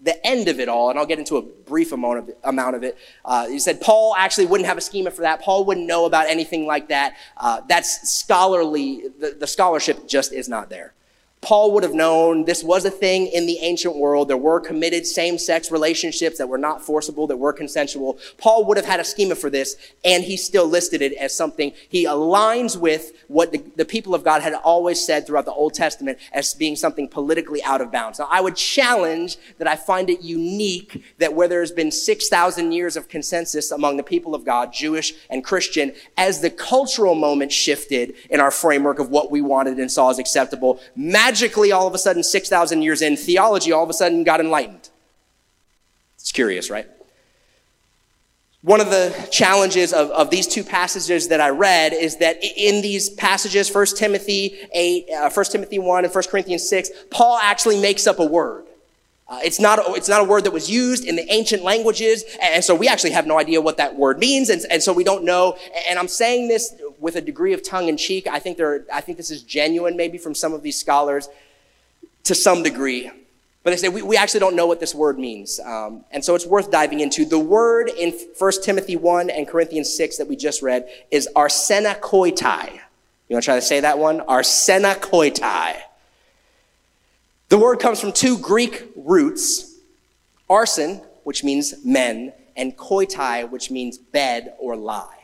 [0.00, 2.38] the end of it all, and I'll get into a brief amount of it.
[2.44, 2.96] Amount of it.
[3.24, 5.42] Uh, he said Paul actually wouldn't have a schema for that.
[5.42, 7.16] Paul wouldn't know about anything like that.
[7.36, 9.08] Uh, that's scholarly.
[9.18, 10.94] The, the scholarship just is not there.
[11.40, 14.28] Paul would have known this was a thing in the ancient world.
[14.28, 18.18] There were committed same sex relationships that were not forcible, that were consensual.
[18.38, 21.72] Paul would have had a schema for this, and he still listed it as something
[21.88, 25.74] he aligns with what the, the, people of God had always said throughout the Old
[25.74, 28.18] Testament as being something politically out of bounds.
[28.18, 32.96] Now, I would challenge that I find it unique that where there's been 6,000 years
[32.96, 38.14] of consensus among the people of God, Jewish and Christian, as the cultural moment shifted
[38.28, 40.80] in our framework of what we wanted and saw as acceptable,
[41.28, 44.88] magically, all of a sudden, 6,000 years in, theology all of a sudden got enlightened.
[46.16, 46.86] It's curious, right?
[48.62, 52.80] One of the challenges of, of these two passages that I read is that in
[52.82, 57.80] these passages, 1 Timothy 8, uh, 1 Timothy 1 and 1 Corinthians 6, Paul actually
[57.80, 58.64] makes up a word.
[59.28, 62.24] Uh, it's not, a, it's not a word that was used in the ancient languages.
[62.40, 64.48] And so we actually have no idea what that word means.
[64.48, 65.58] And, and so we don't know.
[65.88, 68.26] And I'm saying this with a degree of tongue in cheek.
[68.26, 71.28] I think there, I think this is genuine maybe from some of these scholars
[72.24, 73.10] to some degree.
[73.62, 75.60] But they say we, we actually don't know what this word means.
[75.60, 77.24] Um, and so it's worth diving into.
[77.24, 82.72] The word in 1 Timothy 1 and Corinthians 6 that we just read is arsenakoitai.
[83.28, 84.20] You want to try to say that one?
[84.20, 85.76] Arsenakoitai.
[87.50, 89.76] The word comes from two Greek roots,
[90.48, 95.17] arsen, which means men, and koitai, which means bed or lie.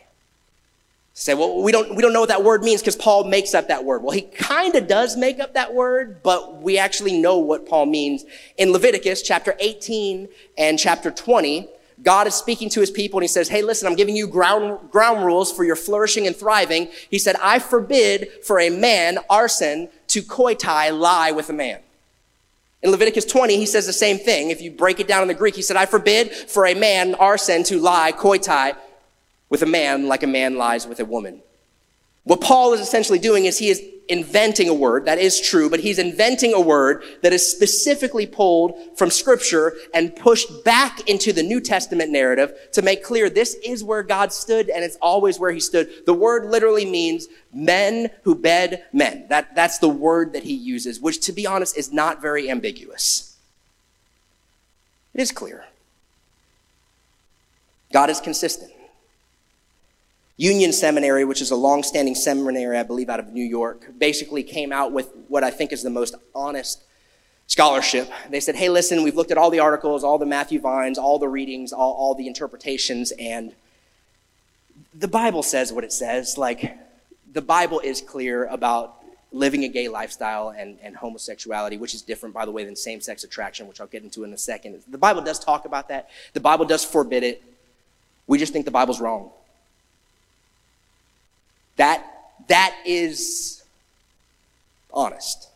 [1.16, 3.68] Say, well, we don't, we don't know what that word means because Paul makes up
[3.68, 4.02] that word.
[4.02, 7.86] Well, he kind of does make up that word, but we actually know what Paul
[7.86, 8.24] means.
[8.58, 11.68] In Leviticus chapter 18 and chapter 20,
[12.02, 14.90] God is speaking to his people and he says, Hey, listen, I'm giving you ground,
[14.90, 16.88] ground rules for your flourishing and thriving.
[17.08, 21.78] He said, I forbid for a man, arsen, to koitai, lie with a man.
[22.82, 24.50] In Leviticus 20, he says the same thing.
[24.50, 27.14] If you break it down in the Greek, he said, I forbid for a man,
[27.14, 28.76] arsen, to lie, koitai,
[29.48, 31.42] with a man like a man lies with a woman.
[32.24, 35.06] What Paul is essentially doing is he is inventing a word.
[35.06, 40.14] That is true, but he's inventing a word that is specifically pulled from scripture and
[40.16, 44.68] pushed back into the New Testament narrative to make clear this is where God stood
[44.70, 45.88] and it's always where he stood.
[46.06, 49.26] The word literally means men who bed men.
[49.28, 53.36] That, that's the word that he uses, which to be honest is not very ambiguous.
[55.12, 55.64] It is clear.
[57.92, 58.72] God is consistent.
[60.36, 64.72] Union Seminary, which is a long-standing seminary, I believe, out of New York, basically came
[64.72, 66.82] out with what I think is the most honest
[67.46, 68.10] scholarship.
[68.30, 71.18] They said, hey, listen, we've looked at all the articles, all the Matthew Vines, all
[71.18, 73.54] the readings, all, all the interpretations, and
[74.92, 76.36] the Bible says what it says.
[76.36, 76.76] Like,
[77.32, 82.34] the Bible is clear about living a gay lifestyle and, and homosexuality, which is different,
[82.34, 84.82] by the way, than same sex attraction, which I'll get into in a second.
[84.88, 87.42] The Bible does talk about that, the Bible does forbid it.
[88.26, 89.30] We just think the Bible's wrong.
[91.76, 92.04] That,
[92.48, 93.62] that is
[94.92, 95.48] honest.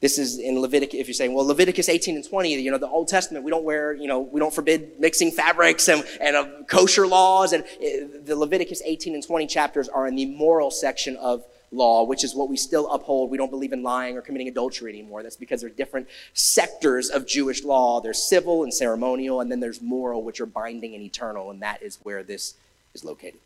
[0.00, 2.88] This is in Leviticus, if you're saying, well, Leviticus 18 and 20, you know, the
[2.88, 6.46] Old Testament, we don't wear, you know, we don't forbid mixing fabrics and, and uh,
[6.66, 7.52] kosher laws.
[7.52, 12.04] And uh, the Leviticus 18 and 20 chapters are in the moral section of law,
[12.04, 13.30] which is what we still uphold.
[13.30, 15.22] We don't believe in lying or committing adultery anymore.
[15.22, 18.00] That's because there are different sectors of Jewish law.
[18.00, 21.82] There's civil and ceremonial, and then there's moral, which are binding and eternal, and that
[21.82, 22.54] is where this
[22.94, 23.38] is located.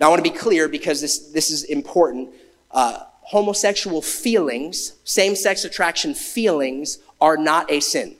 [0.00, 2.30] Now, I want to be clear because this, this is important.
[2.70, 8.16] Uh, homosexual feelings, same sex attraction feelings, are not a sin.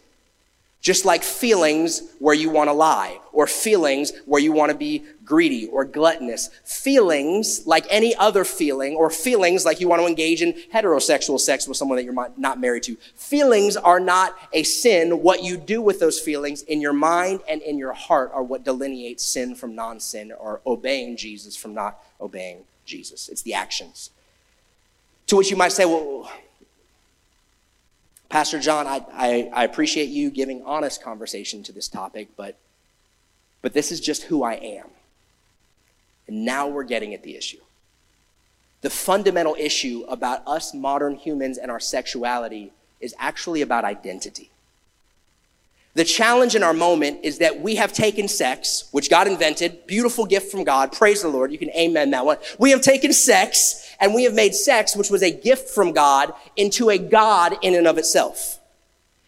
[0.80, 5.04] Just like feelings where you want to lie, or feelings where you want to be
[5.24, 6.50] greedy or gluttonous.
[6.64, 11.66] Feelings like any other feeling, or feelings like you want to engage in heterosexual sex
[11.66, 12.96] with someone that you're not married to.
[13.16, 15.22] Feelings are not a sin.
[15.22, 18.64] What you do with those feelings in your mind and in your heart are what
[18.64, 23.28] delineates sin from non sin, or obeying Jesus from not obeying Jesus.
[23.28, 24.10] It's the actions.
[25.26, 26.30] To which you might say, well,
[28.28, 32.58] Pastor John, I, I, I, appreciate you giving honest conversation to this topic, but,
[33.62, 34.86] but this is just who I am.
[36.26, 37.60] And now we're getting at the issue.
[38.82, 44.50] The fundamental issue about us modern humans and our sexuality is actually about identity.
[45.94, 50.26] The challenge in our moment is that we have taken sex, which God invented, beautiful
[50.26, 50.92] gift from God.
[50.92, 51.50] Praise the Lord.
[51.50, 52.36] You can amen that one.
[52.58, 56.32] We have taken sex and we have made sex, which was a gift from God,
[56.56, 58.60] into a God in and of itself.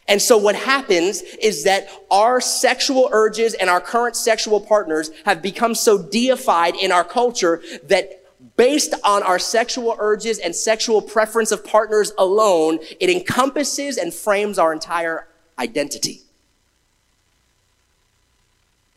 [0.07, 5.40] And so what happens is that our sexual urges and our current sexual partners have
[5.40, 8.25] become so deified in our culture that
[8.57, 14.59] based on our sexual urges and sexual preference of partners alone, it encompasses and frames
[14.59, 16.23] our entire identity.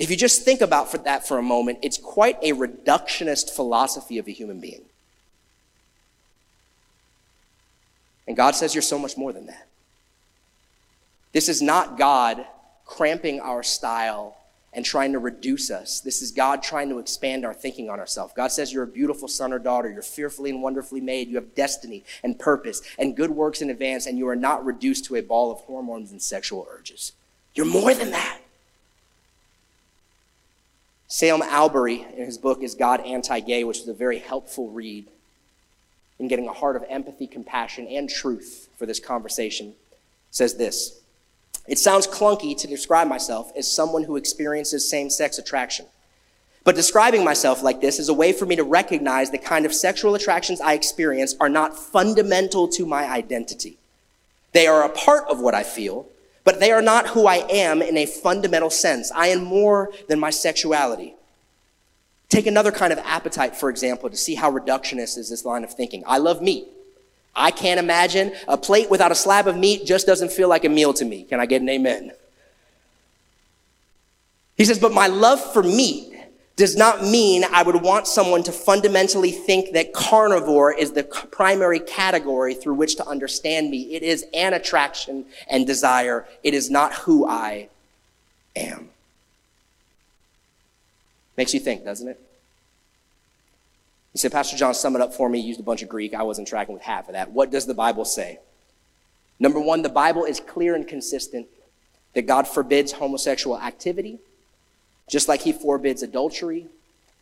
[0.03, 4.17] If you just think about for that for a moment, it's quite a reductionist philosophy
[4.17, 4.81] of a human being.
[8.27, 9.65] And God says you're so much more than that.
[11.31, 12.45] This is not God
[12.85, 14.35] cramping our style
[14.73, 16.01] and trying to reduce us.
[16.01, 18.33] This is God trying to expand our thinking on ourselves.
[18.35, 19.89] God says you're a beautiful son or daughter.
[19.89, 21.29] You're fearfully and wonderfully made.
[21.29, 25.05] You have destiny and purpose and good works in advance, and you are not reduced
[25.05, 27.13] to a ball of hormones and sexual urges.
[27.55, 28.41] You're more than that.
[31.13, 35.05] Sam Allberry, in his book, Is God Anti Gay, which is a very helpful read,
[36.17, 39.75] in getting a heart of empathy, compassion, and truth for this conversation,
[40.31, 40.99] says this
[41.67, 45.85] It sounds clunky to describe myself as someone who experiences same sex attraction.
[46.63, 49.73] But describing myself like this is a way for me to recognize the kind of
[49.75, 53.77] sexual attractions I experience are not fundamental to my identity.
[54.51, 56.07] They are a part of what I feel,
[56.43, 59.11] but they are not who I am in a fundamental sense.
[59.11, 61.15] I am more than my sexuality.
[62.29, 65.73] Take another kind of appetite, for example, to see how reductionist is this line of
[65.73, 66.03] thinking.
[66.05, 66.67] I love meat.
[67.35, 70.69] I can't imagine a plate without a slab of meat just doesn't feel like a
[70.69, 71.23] meal to me.
[71.23, 72.11] Can I get an amen?
[74.55, 76.12] He says, but my love for meat
[76.55, 81.79] does not mean I would want someone to fundamentally think that carnivore is the primary
[81.79, 83.95] category through which to understand me.
[83.95, 86.27] It is an attraction and desire.
[86.43, 87.69] It is not who I
[88.55, 88.89] am.
[91.37, 92.21] Makes you think, doesn't it?
[94.11, 95.41] He said, Pastor John, sum it up for me.
[95.41, 96.13] He used a bunch of Greek.
[96.13, 97.31] I wasn't tracking with half of that.
[97.31, 98.37] What does the Bible say?
[99.39, 101.47] Number one, the Bible is clear and consistent
[102.13, 104.19] that God forbids homosexual activity
[105.07, 106.67] just like he forbids adultery,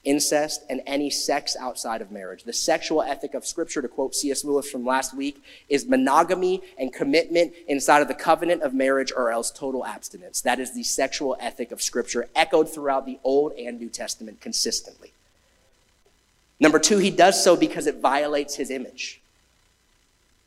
[0.03, 2.43] incest, and any sex outside of marriage.
[2.43, 4.43] The sexual ethic of Scripture, to quote C.S.
[4.43, 9.31] Lewis from last week, is monogamy and commitment inside of the covenant of marriage or
[9.31, 10.41] else total abstinence.
[10.41, 15.11] That is the sexual ethic of Scripture, echoed throughout the Old and New Testament consistently.
[16.59, 19.19] Number two, he does so because it violates his image.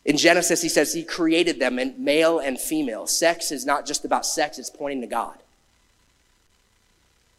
[0.05, 3.07] In Genesis, he says he created them in male and female.
[3.07, 5.39] Sex is not just about sex, it's pointing to God.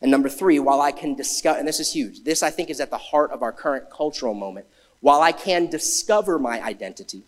[0.02, 2.80] And number three, while I can discover, and this is huge, this I think is
[2.80, 4.66] at the heart of our current cultural moment.
[5.00, 7.24] While I can discover my identity,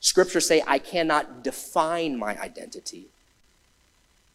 [0.00, 3.06] scriptures say I cannot define my identity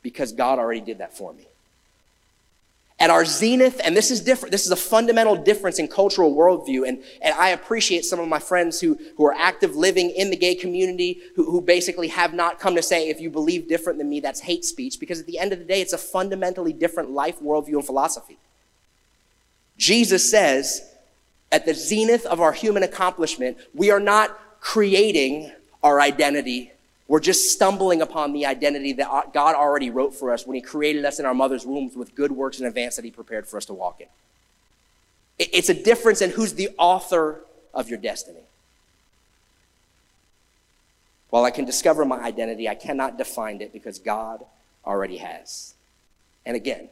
[0.02, 1.49] because God already did that for me
[3.00, 4.52] at our zenith, and this is different.
[4.52, 6.86] This is a fundamental difference in cultural worldview.
[6.86, 10.36] And, and I appreciate some of my friends who, who are active living in the
[10.36, 14.10] gay community who, who basically have not come to say, if you believe different than
[14.10, 15.00] me, that's hate speech.
[15.00, 18.38] Because at the end of the day, it's a fundamentally different life, worldview, and philosophy.
[19.78, 20.82] Jesus says,
[21.54, 26.74] at the zenith of our human accomplishment, we are not creating our identity
[27.10, 30.62] we're just stumbling upon the identity that uh, God already wrote for us when He
[30.62, 33.58] created us in our mother's wombs with good works in advance that He prepared for
[33.58, 34.08] us to walk in.
[35.40, 37.42] It's a difference in who's the author
[37.74, 38.44] of your destiny.
[41.32, 44.46] While I can discover my identity, I cannot define it because God
[44.86, 45.74] already has.
[46.46, 46.90] And again,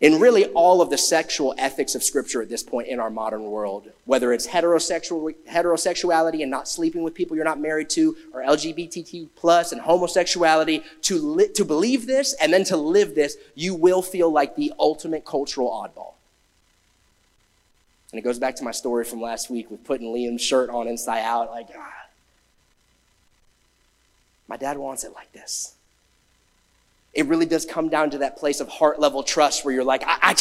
[0.00, 3.44] in really all of the sexual ethics of scripture at this point in our modern
[3.44, 8.42] world, whether it's heterosexual, heterosexuality and not sleeping with people you're not married to, or
[8.42, 13.74] LGBTQ plus and homosexuality, to, li- to believe this and then to live this, you
[13.74, 16.14] will feel like the ultimate cultural oddball.
[18.10, 20.86] And it goes back to my story from last week with putting Liam's shirt on
[20.86, 22.06] inside out, like, ah,
[24.48, 25.73] my dad wants it like this
[27.14, 30.02] it really does come down to that place of heart level trust where you're like,
[30.04, 30.34] I, I,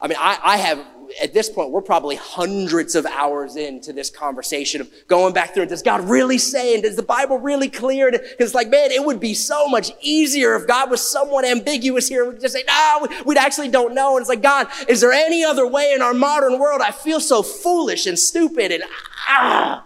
[0.00, 0.84] I mean, I, I, have,
[1.22, 5.62] at this point, we're probably hundreds of hours into this conversation of going back through,
[5.62, 8.10] and does God really say, and does the Bible really clear?
[8.10, 12.08] Because it's like, man, it would be so much easier if God was somewhat ambiguous
[12.08, 12.28] here.
[12.28, 14.16] We just say, no, we actually don't know.
[14.16, 16.80] And it's like, God, is there any other way in our modern world?
[16.82, 18.82] I feel so foolish and stupid and
[19.28, 19.84] ah,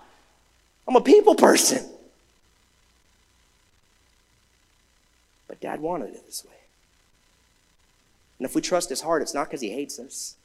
[0.89, 1.96] I'm a people person.
[5.57, 6.55] But dad wanted it this way.
[8.39, 10.37] And if we trust his heart, it's not because he hates us.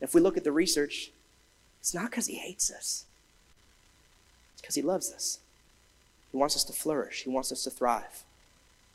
[0.00, 1.10] if we look at the research,
[1.80, 3.04] it's not because he hates us,
[4.52, 5.38] it's because he loves us.
[6.30, 8.24] He wants us to flourish, he wants us to thrive.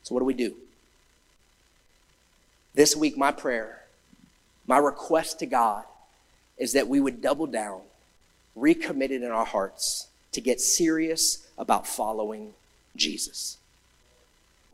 [0.02, 0.54] So, what do we do?
[2.74, 3.84] This week, my prayer,
[4.66, 5.84] my request to God
[6.58, 7.80] is that we would double down,
[8.54, 12.52] recommitted in our hearts to get serious about following
[12.96, 13.58] Jesus.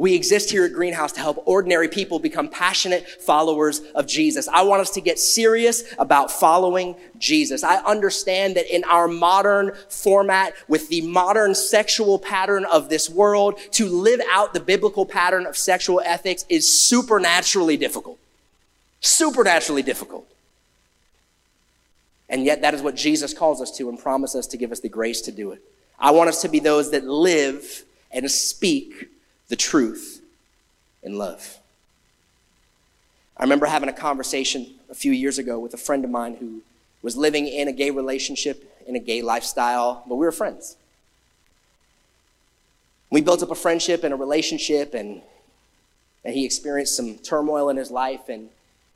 [0.00, 4.48] We exist here at Greenhouse to help ordinary people become passionate followers of Jesus.
[4.48, 7.62] I want us to get serious about following Jesus.
[7.62, 13.58] I understand that in our modern format, with the modern sexual pattern of this world,
[13.72, 18.18] to live out the biblical pattern of sexual ethics is supernaturally difficult.
[19.02, 20.26] Supernaturally difficult.
[22.26, 24.88] And yet, that is what Jesus calls us to and promises to give us the
[24.88, 25.60] grace to do it.
[25.98, 29.10] I want us to be those that live and speak
[29.50, 30.22] the truth
[31.02, 31.58] in love.
[33.36, 36.62] I remember having a conversation a few years ago with a friend of mine who
[37.02, 40.76] was living in a gay relationship, in a gay lifestyle, but we were friends.
[43.10, 45.20] We built up a friendship and a relationship, and,
[46.24, 48.28] and he experienced some turmoil in his life.
[48.28, 48.50] And,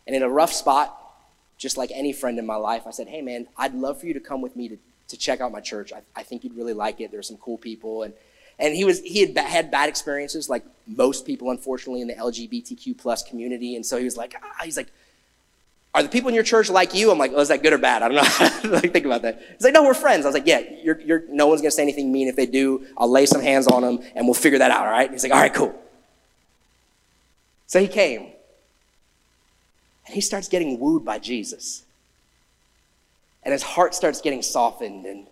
[0.06, 0.96] and in a rough spot,
[1.58, 4.14] just like any friend in my life, I said, Hey, man, I'd love for you
[4.14, 4.78] to come with me to,
[5.08, 5.92] to check out my church.
[5.92, 7.10] I, I think you'd really like it.
[7.10, 8.04] There's some cool people.
[8.04, 8.14] And
[8.58, 12.96] and he was he had had bad experiences like most people unfortunately in the lgbtq
[12.96, 14.90] plus community and so he was like ah, he's like
[15.94, 17.12] Are the people in your church like you?
[17.12, 18.02] I'm like, oh, is that good or bad?
[18.02, 18.70] I don't know.
[18.78, 19.40] like, think about that.
[19.54, 20.24] He's like, no, we're friends.
[20.24, 22.26] I was like, yeah, you're, you're, no one's going to say anything mean.
[22.26, 24.90] If they do, I'll lay some hands on them and we'll figure that out, all
[24.90, 25.08] right?
[25.08, 25.72] He's like, all right, cool.
[27.68, 28.22] So he came.
[30.06, 31.84] And he starts getting wooed by Jesus.
[33.44, 35.28] And his heart starts getting softened and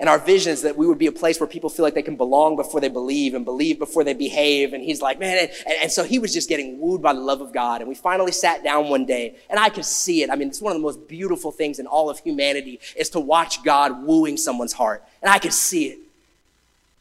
[0.00, 2.02] and our vision is that we would be a place where people feel like they
[2.02, 4.72] can belong before they believe and believe before they behave.
[4.72, 7.40] And he's like, man, and, and, so he was just getting wooed by the love
[7.40, 7.80] of God.
[7.80, 10.30] And we finally sat down one day and I could see it.
[10.30, 13.20] I mean, it's one of the most beautiful things in all of humanity is to
[13.20, 15.02] watch God wooing someone's heart.
[15.20, 15.98] And I could see it.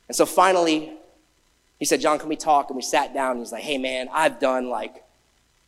[0.08, 0.92] And so finally,
[1.78, 2.72] he said, John, can we talk?
[2.72, 5.04] And we sat down and he's like, hey man, I've done like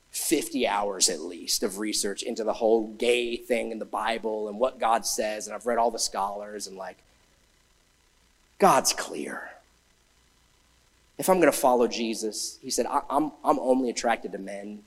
[0.10, 4.58] 50 hours at least of research into the whole gay thing in the Bible and
[4.58, 5.46] what God says.
[5.46, 6.98] And I've read all the scholars and like,
[8.60, 9.50] God's clear.
[11.18, 14.84] If I'm going to follow Jesus, he said, I'm, I'm only attracted to men.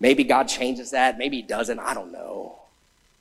[0.00, 1.16] Maybe God changes that.
[1.16, 1.78] Maybe he doesn't.
[1.78, 2.56] I don't know.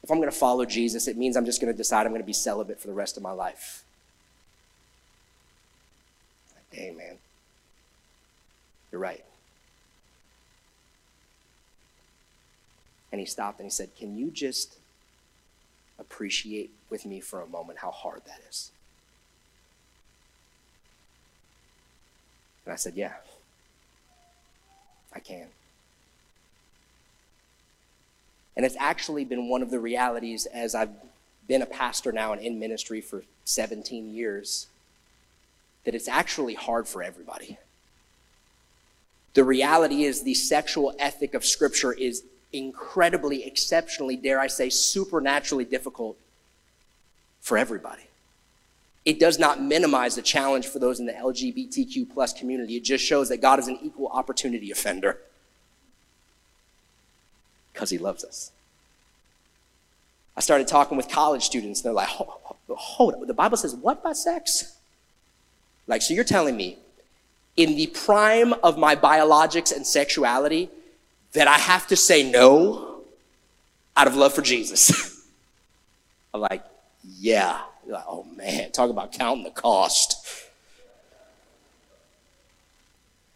[0.03, 2.21] If I'm going to follow Jesus, it means I'm just going to decide I'm going
[2.21, 3.83] to be celibate for the rest of my life.
[6.73, 7.17] Man.
[8.91, 9.23] You're right.
[13.11, 14.77] And he stopped and he said, Can you just
[15.99, 18.71] appreciate with me for a moment how hard that is?
[22.65, 23.13] And I said, Yeah,
[25.13, 25.47] I can.
[28.55, 30.91] And it's actually been one of the realities as I've
[31.47, 34.67] been a pastor now and in ministry for 17 years
[35.83, 37.57] that it's actually hard for everybody.
[39.33, 45.65] The reality is, the sexual ethic of Scripture is incredibly, exceptionally, dare I say, supernaturally
[45.65, 46.17] difficult
[47.39, 48.10] for everybody
[49.03, 52.75] it does not minimize the challenge for those in the LGBTQ plus community.
[52.77, 55.19] It just shows that God is an equal opportunity offender
[57.73, 58.51] because he loves us.
[60.37, 61.79] I started talking with college students.
[61.79, 62.29] and They're like, hold,
[62.69, 63.27] hold up.
[63.27, 64.77] The Bible says what about sex?
[65.87, 66.77] Like, so you're telling me
[67.57, 70.69] in the prime of my biologics and sexuality
[71.33, 73.01] that I have to say no
[73.97, 75.27] out of love for Jesus?
[76.33, 76.63] I'm like,
[77.03, 77.61] yeah.
[77.85, 80.47] You're like, oh man, talk about counting the cost.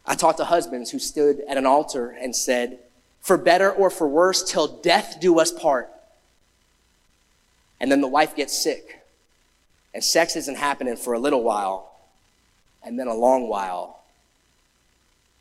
[0.06, 2.80] I talked to husbands who stood at an altar and said,
[3.22, 5.90] for better or for worse, till death do us part.
[7.80, 9.04] And then the wife gets sick,
[9.94, 11.92] and sex isn't happening for a little while,
[12.84, 14.04] and then a long while.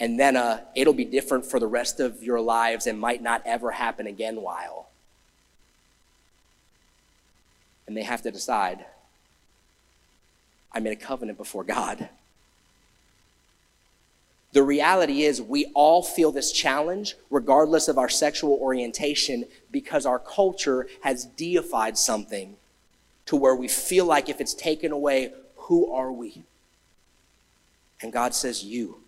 [0.00, 3.42] And then uh, it'll be different for the rest of your lives and might not
[3.44, 4.88] ever happen again while.
[7.86, 8.86] And they have to decide
[10.74, 12.08] I made a covenant before God.
[14.52, 20.18] The reality is, we all feel this challenge regardless of our sexual orientation because our
[20.18, 22.56] culture has deified something
[23.26, 26.44] to where we feel like if it's taken away, who are we?
[28.00, 29.00] And God says, You.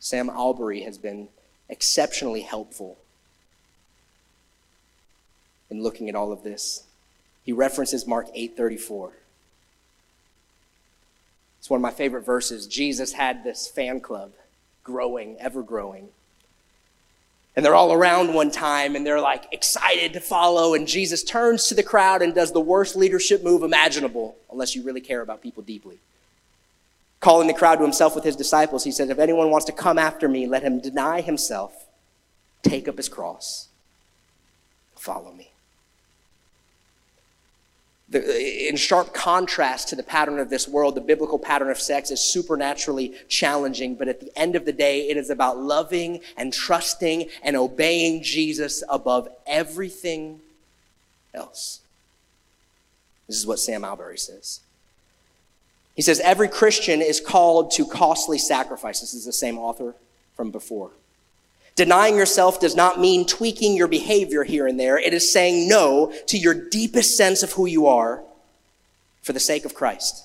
[0.00, 1.28] Sam Allberry has been
[1.68, 2.98] exceptionally helpful
[5.70, 6.84] in looking at all of this.
[7.48, 9.12] He references Mark 8:34.
[11.58, 12.66] It's one of my favorite verses.
[12.66, 14.32] Jesus had this fan club
[14.84, 16.10] growing, ever growing.
[17.56, 20.74] And they're all around one time and they're like excited to follow.
[20.74, 24.82] And Jesus turns to the crowd and does the worst leadership move imaginable, unless you
[24.82, 26.00] really care about people deeply.
[27.20, 29.96] Calling the crowd to himself with his disciples, he said, If anyone wants to come
[29.96, 31.86] after me, let him deny himself,
[32.62, 33.68] take up his cross,
[34.94, 35.52] follow me
[38.10, 42.10] the, in sharp contrast to the pattern of this world, the biblical pattern of sex
[42.10, 46.52] is supernaturally challenging, but at the end of the day, it is about loving and
[46.52, 50.40] trusting and obeying Jesus above everything
[51.34, 51.80] else.
[53.26, 54.60] This is what Sam Allberry says.
[55.94, 59.00] He says, Every Christian is called to costly sacrifice.
[59.00, 59.94] This is the same author
[60.34, 60.92] from before.
[61.78, 64.98] Denying yourself does not mean tweaking your behavior here and there.
[64.98, 68.24] It is saying no to your deepest sense of who you are
[69.22, 70.24] for the sake of Christ.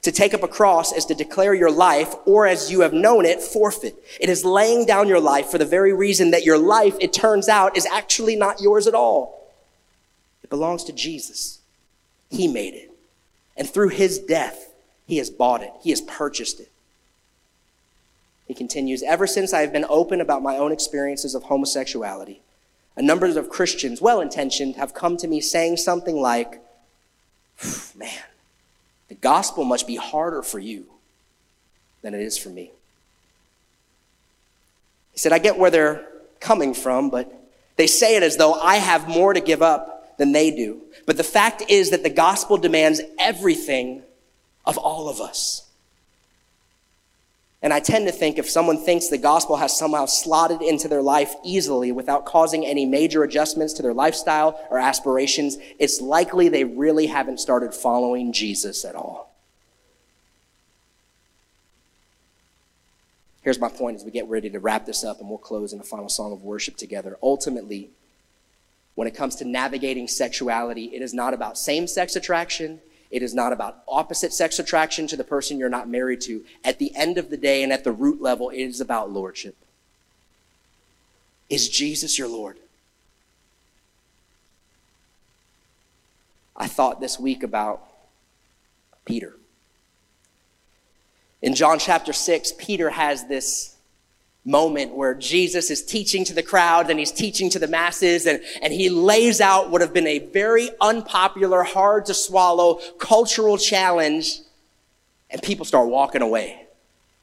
[0.00, 3.26] To take up a cross is to declare your life, or as you have known
[3.26, 4.02] it, forfeit.
[4.18, 7.46] It is laying down your life for the very reason that your life, it turns
[7.46, 9.52] out, is actually not yours at all.
[10.42, 11.58] It belongs to Jesus.
[12.30, 12.90] He made it.
[13.54, 14.72] And through his death,
[15.06, 15.72] he has bought it.
[15.82, 16.70] He has purchased it.
[18.46, 22.40] He continues, ever since I have been open about my own experiences of homosexuality,
[22.96, 26.62] a number of Christians, well intentioned, have come to me saying something like,
[27.94, 28.22] man,
[29.08, 30.86] the gospel must be harder for you
[32.02, 32.70] than it is for me.
[35.12, 36.06] He said, I get where they're
[36.40, 37.32] coming from, but
[37.76, 40.82] they say it as though I have more to give up than they do.
[41.04, 44.02] But the fact is that the gospel demands everything
[44.64, 45.65] of all of us.
[47.66, 51.02] And I tend to think if someone thinks the gospel has somehow slotted into their
[51.02, 56.62] life easily without causing any major adjustments to their lifestyle or aspirations, it's likely they
[56.62, 59.34] really haven't started following Jesus at all.
[63.42, 65.80] Here's my point as we get ready to wrap this up and we'll close in
[65.80, 67.18] a final song of worship together.
[67.20, 67.90] Ultimately,
[68.94, 72.80] when it comes to navigating sexuality, it is not about same sex attraction.
[73.16, 76.44] It is not about opposite sex attraction to the person you're not married to.
[76.62, 79.56] At the end of the day and at the root level, it is about lordship.
[81.48, 82.58] Is Jesus your Lord?
[86.54, 87.88] I thought this week about
[89.06, 89.32] Peter.
[91.40, 93.75] In John chapter 6, Peter has this
[94.46, 98.40] moment where Jesus is teaching to the crowd and he's teaching to the masses and,
[98.62, 104.38] and he lays out what have been a very unpopular, hard to swallow cultural challenge
[105.28, 106.65] and people start walking away.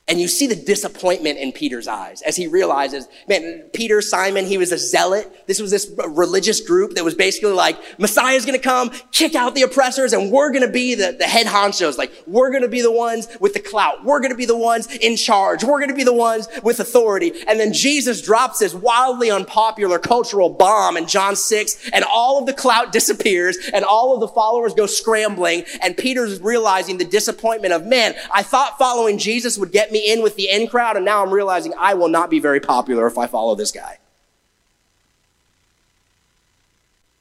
[0.05, 4.57] And you see the disappointment in Peter's eyes as he realizes, man, Peter, Simon, he
[4.57, 5.47] was a zealot.
[5.47, 9.61] This was this religious group that was basically like, Messiah's gonna come, kick out the
[9.61, 11.97] oppressors, and we're gonna be the, the head honchos.
[11.97, 14.03] Like, we're gonna be the ones with the clout.
[14.03, 15.63] We're gonna be the ones in charge.
[15.63, 17.31] We're gonna be the ones with authority.
[17.47, 22.45] And then Jesus drops this wildly unpopular cultural bomb in John 6, and all of
[22.45, 27.73] the clout disappears, and all of the followers go scrambling, and Peter's realizing the disappointment
[27.73, 31.05] of, man, I thought following Jesus would get me in with the in crowd, and
[31.05, 33.99] now I'm realizing I will not be very popular if I follow this guy.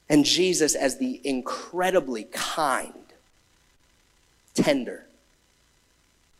[0.08, 2.92] And Jesus, as the incredibly kind,
[4.54, 5.06] tender,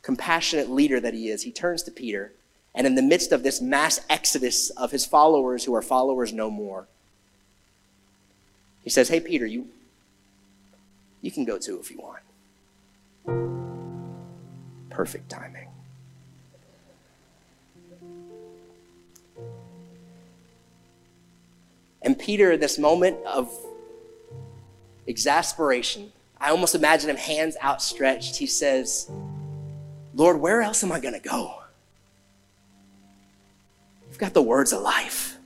[0.03, 2.33] compassionate leader that he is, he turns to Peter,
[2.75, 6.51] and in the midst of this mass exodus of his followers who are followers no
[6.51, 6.87] more,
[8.83, 9.69] he says, Hey, Peter, you,
[11.21, 12.23] you can go too if you want.
[14.91, 15.72] Perfect timing.
[22.05, 23.51] And Peter, in this moment of
[25.07, 28.37] exasperation, I almost imagine him hands outstretched.
[28.37, 29.11] He says,
[30.15, 31.63] Lord, where else am I going to go?
[34.09, 35.39] You've got the words of life.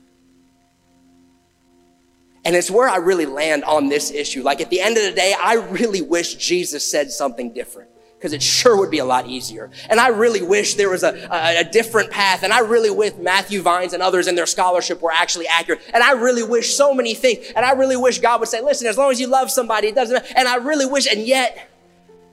[2.44, 4.42] And it's where I really land on this issue.
[4.42, 8.32] Like at the end of the day, I really wish Jesus said something different because
[8.32, 9.70] it sure would be a lot easier.
[9.90, 12.42] And I really wish there was a, a, a, different path.
[12.42, 15.82] And I really wish Matthew Vines and others in their scholarship were actually accurate.
[15.92, 17.52] And I really wish so many things.
[17.54, 19.94] And I really wish God would say, listen, as long as you love somebody, it
[19.94, 20.34] doesn't matter.
[20.34, 21.68] And I really wish, and yet,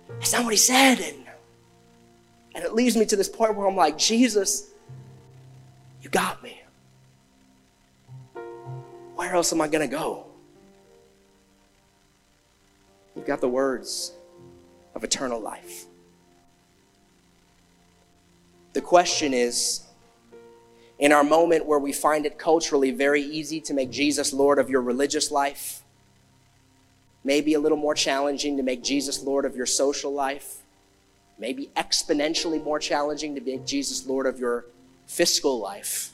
[0.08, 1.00] that's not what he said.
[1.00, 1.18] And,
[2.56, 4.70] and it leads me to this point where I'm like, Jesus,
[6.02, 6.62] you got me.
[9.16, 10.28] Where else am I going to go?
[13.16, 14.14] You've got the words
[14.96, 15.86] of eternal life.
[18.74, 19.84] The question is
[21.00, 24.70] in our moment where we find it culturally very easy to make Jesus Lord of
[24.70, 25.84] your religious life,
[27.24, 30.58] maybe a little more challenging to make Jesus Lord of your social life,
[31.38, 34.66] maybe exponentially more challenging to make Jesus Lord of your
[35.06, 36.14] fiscal life,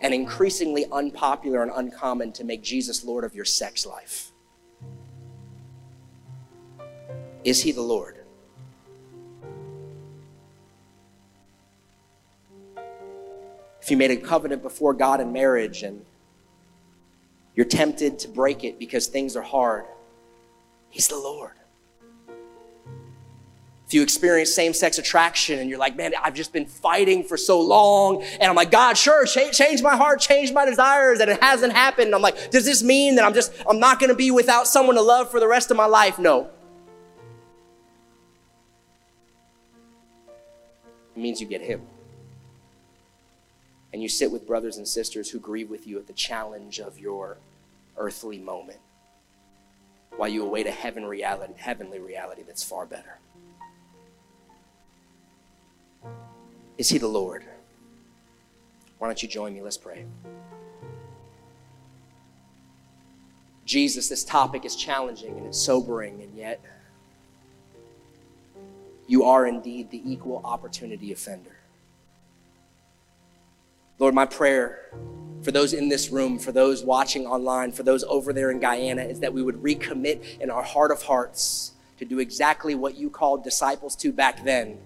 [0.00, 4.32] and increasingly unpopular and uncommon to make Jesus Lord of your sex life.
[7.44, 8.16] Is he the Lord?
[13.82, 16.06] If you made a covenant before God in marriage and
[17.54, 19.84] you're tempted to break it because things are hard,
[20.88, 21.50] He's the Lord.
[23.86, 27.36] If you experience same sex attraction and you're like, man, I've just been fighting for
[27.36, 31.30] so long, and I'm like, God, sure, change, change my heart, change my desires, and
[31.30, 32.06] it hasn't happened.
[32.06, 34.96] And I'm like, does this mean that I'm just, I'm not gonna be without someone
[34.96, 36.18] to love for the rest of my life?
[36.18, 36.48] No.
[41.14, 41.82] It means you get Him.
[43.92, 46.98] And you sit with brothers and sisters who grieve with you at the challenge of
[46.98, 47.38] your
[47.96, 48.80] earthly moment
[50.16, 53.18] while you await a heaven reality, heavenly reality that's far better.
[56.76, 57.44] Is He the Lord?
[58.98, 59.62] Why don't you join me?
[59.62, 60.04] Let's pray.
[63.64, 66.60] Jesus, this topic is challenging and it's sobering, and yet
[69.06, 71.56] you are indeed the equal opportunity offender.
[73.98, 74.90] Lord, my prayer
[75.42, 79.02] for those in this room, for those watching online, for those over there in Guyana,
[79.02, 83.10] is that we would recommit in our heart of hearts to do exactly what you
[83.10, 84.78] called disciples to back then,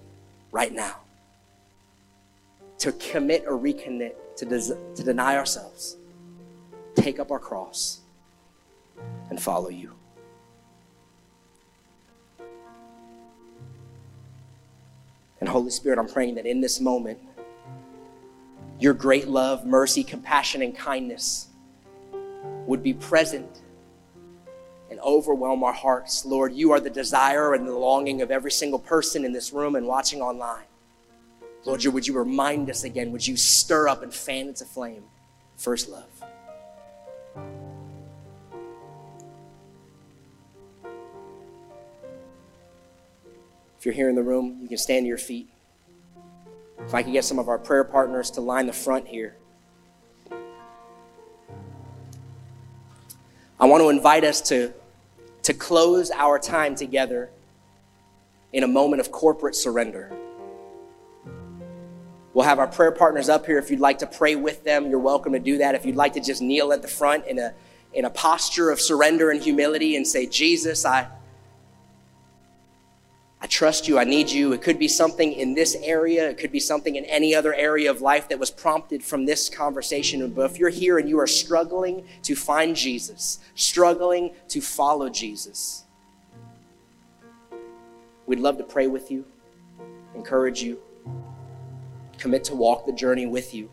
[0.50, 0.96] right now.
[2.78, 5.96] to commit or recommit, to, des- to deny ourselves,
[6.94, 8.00] take up our cross,
[9.30, 9.97] and follow you.
[15.40, 17.18] And Holy Spirit, I'm praying that in this moment,
[18.80, 21.48] your great love, mercy, compassion, and kindness
[22.66, 23.62] would be present
[24.90, 26.24] and overwhelm our hearts.
[26.24, 29.74] Lord, you are the desire and the longing of every single person in this room
[29.76, 30.64] and watching online.
[31.64, 33.12] Lord, would you remind us again?
[33.12, 35.04] Would you stir up and fan into flame
[35.56, 36.24] first love?
[43.78, 45.48] If you're here in the room, you can stand to your feet.
[46.80, 49.36] If I could get some of our prayer partners to line the front here.
[53.60, 54.72] I want to invite us to,
[55.44, 57.30] to close our time together
[58.52, 60.12] in a moment of corporate surrender.
[62.34, 63.58] We'll have our prayer partners up here.
[63.58, 65.76] If you'd like to pray with them, you're welcome to do that.
[65.76, 67.54] If you'd like to just kneel at the front in a,
[67.92, 71.08] in a posture of surrender and humility and say, Jesus, I,
[73.40, 73.98] I trust you.
[73.98, 74.52] I need you.
[74.52, 76.28] It could be something in this area.
[76.28, 79.48] It could be something in any other area of life that was prompted from this
[79.48, 80.28] conversation.
[80.30, 85.84] But if you're here and you are struggling to find Jesus, struggling to follow Jesus,
[88.26, 89.24] we'd love to pray with you,
[90.16, 90.80] encourage you,
[92.18, 93.70] commit to walk the journey with you.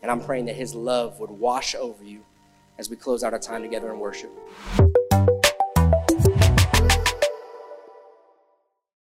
[0.00, 2.24] And I'm praying that His love would wash over you
[2.78, 4.30] as we close out our time together in worship.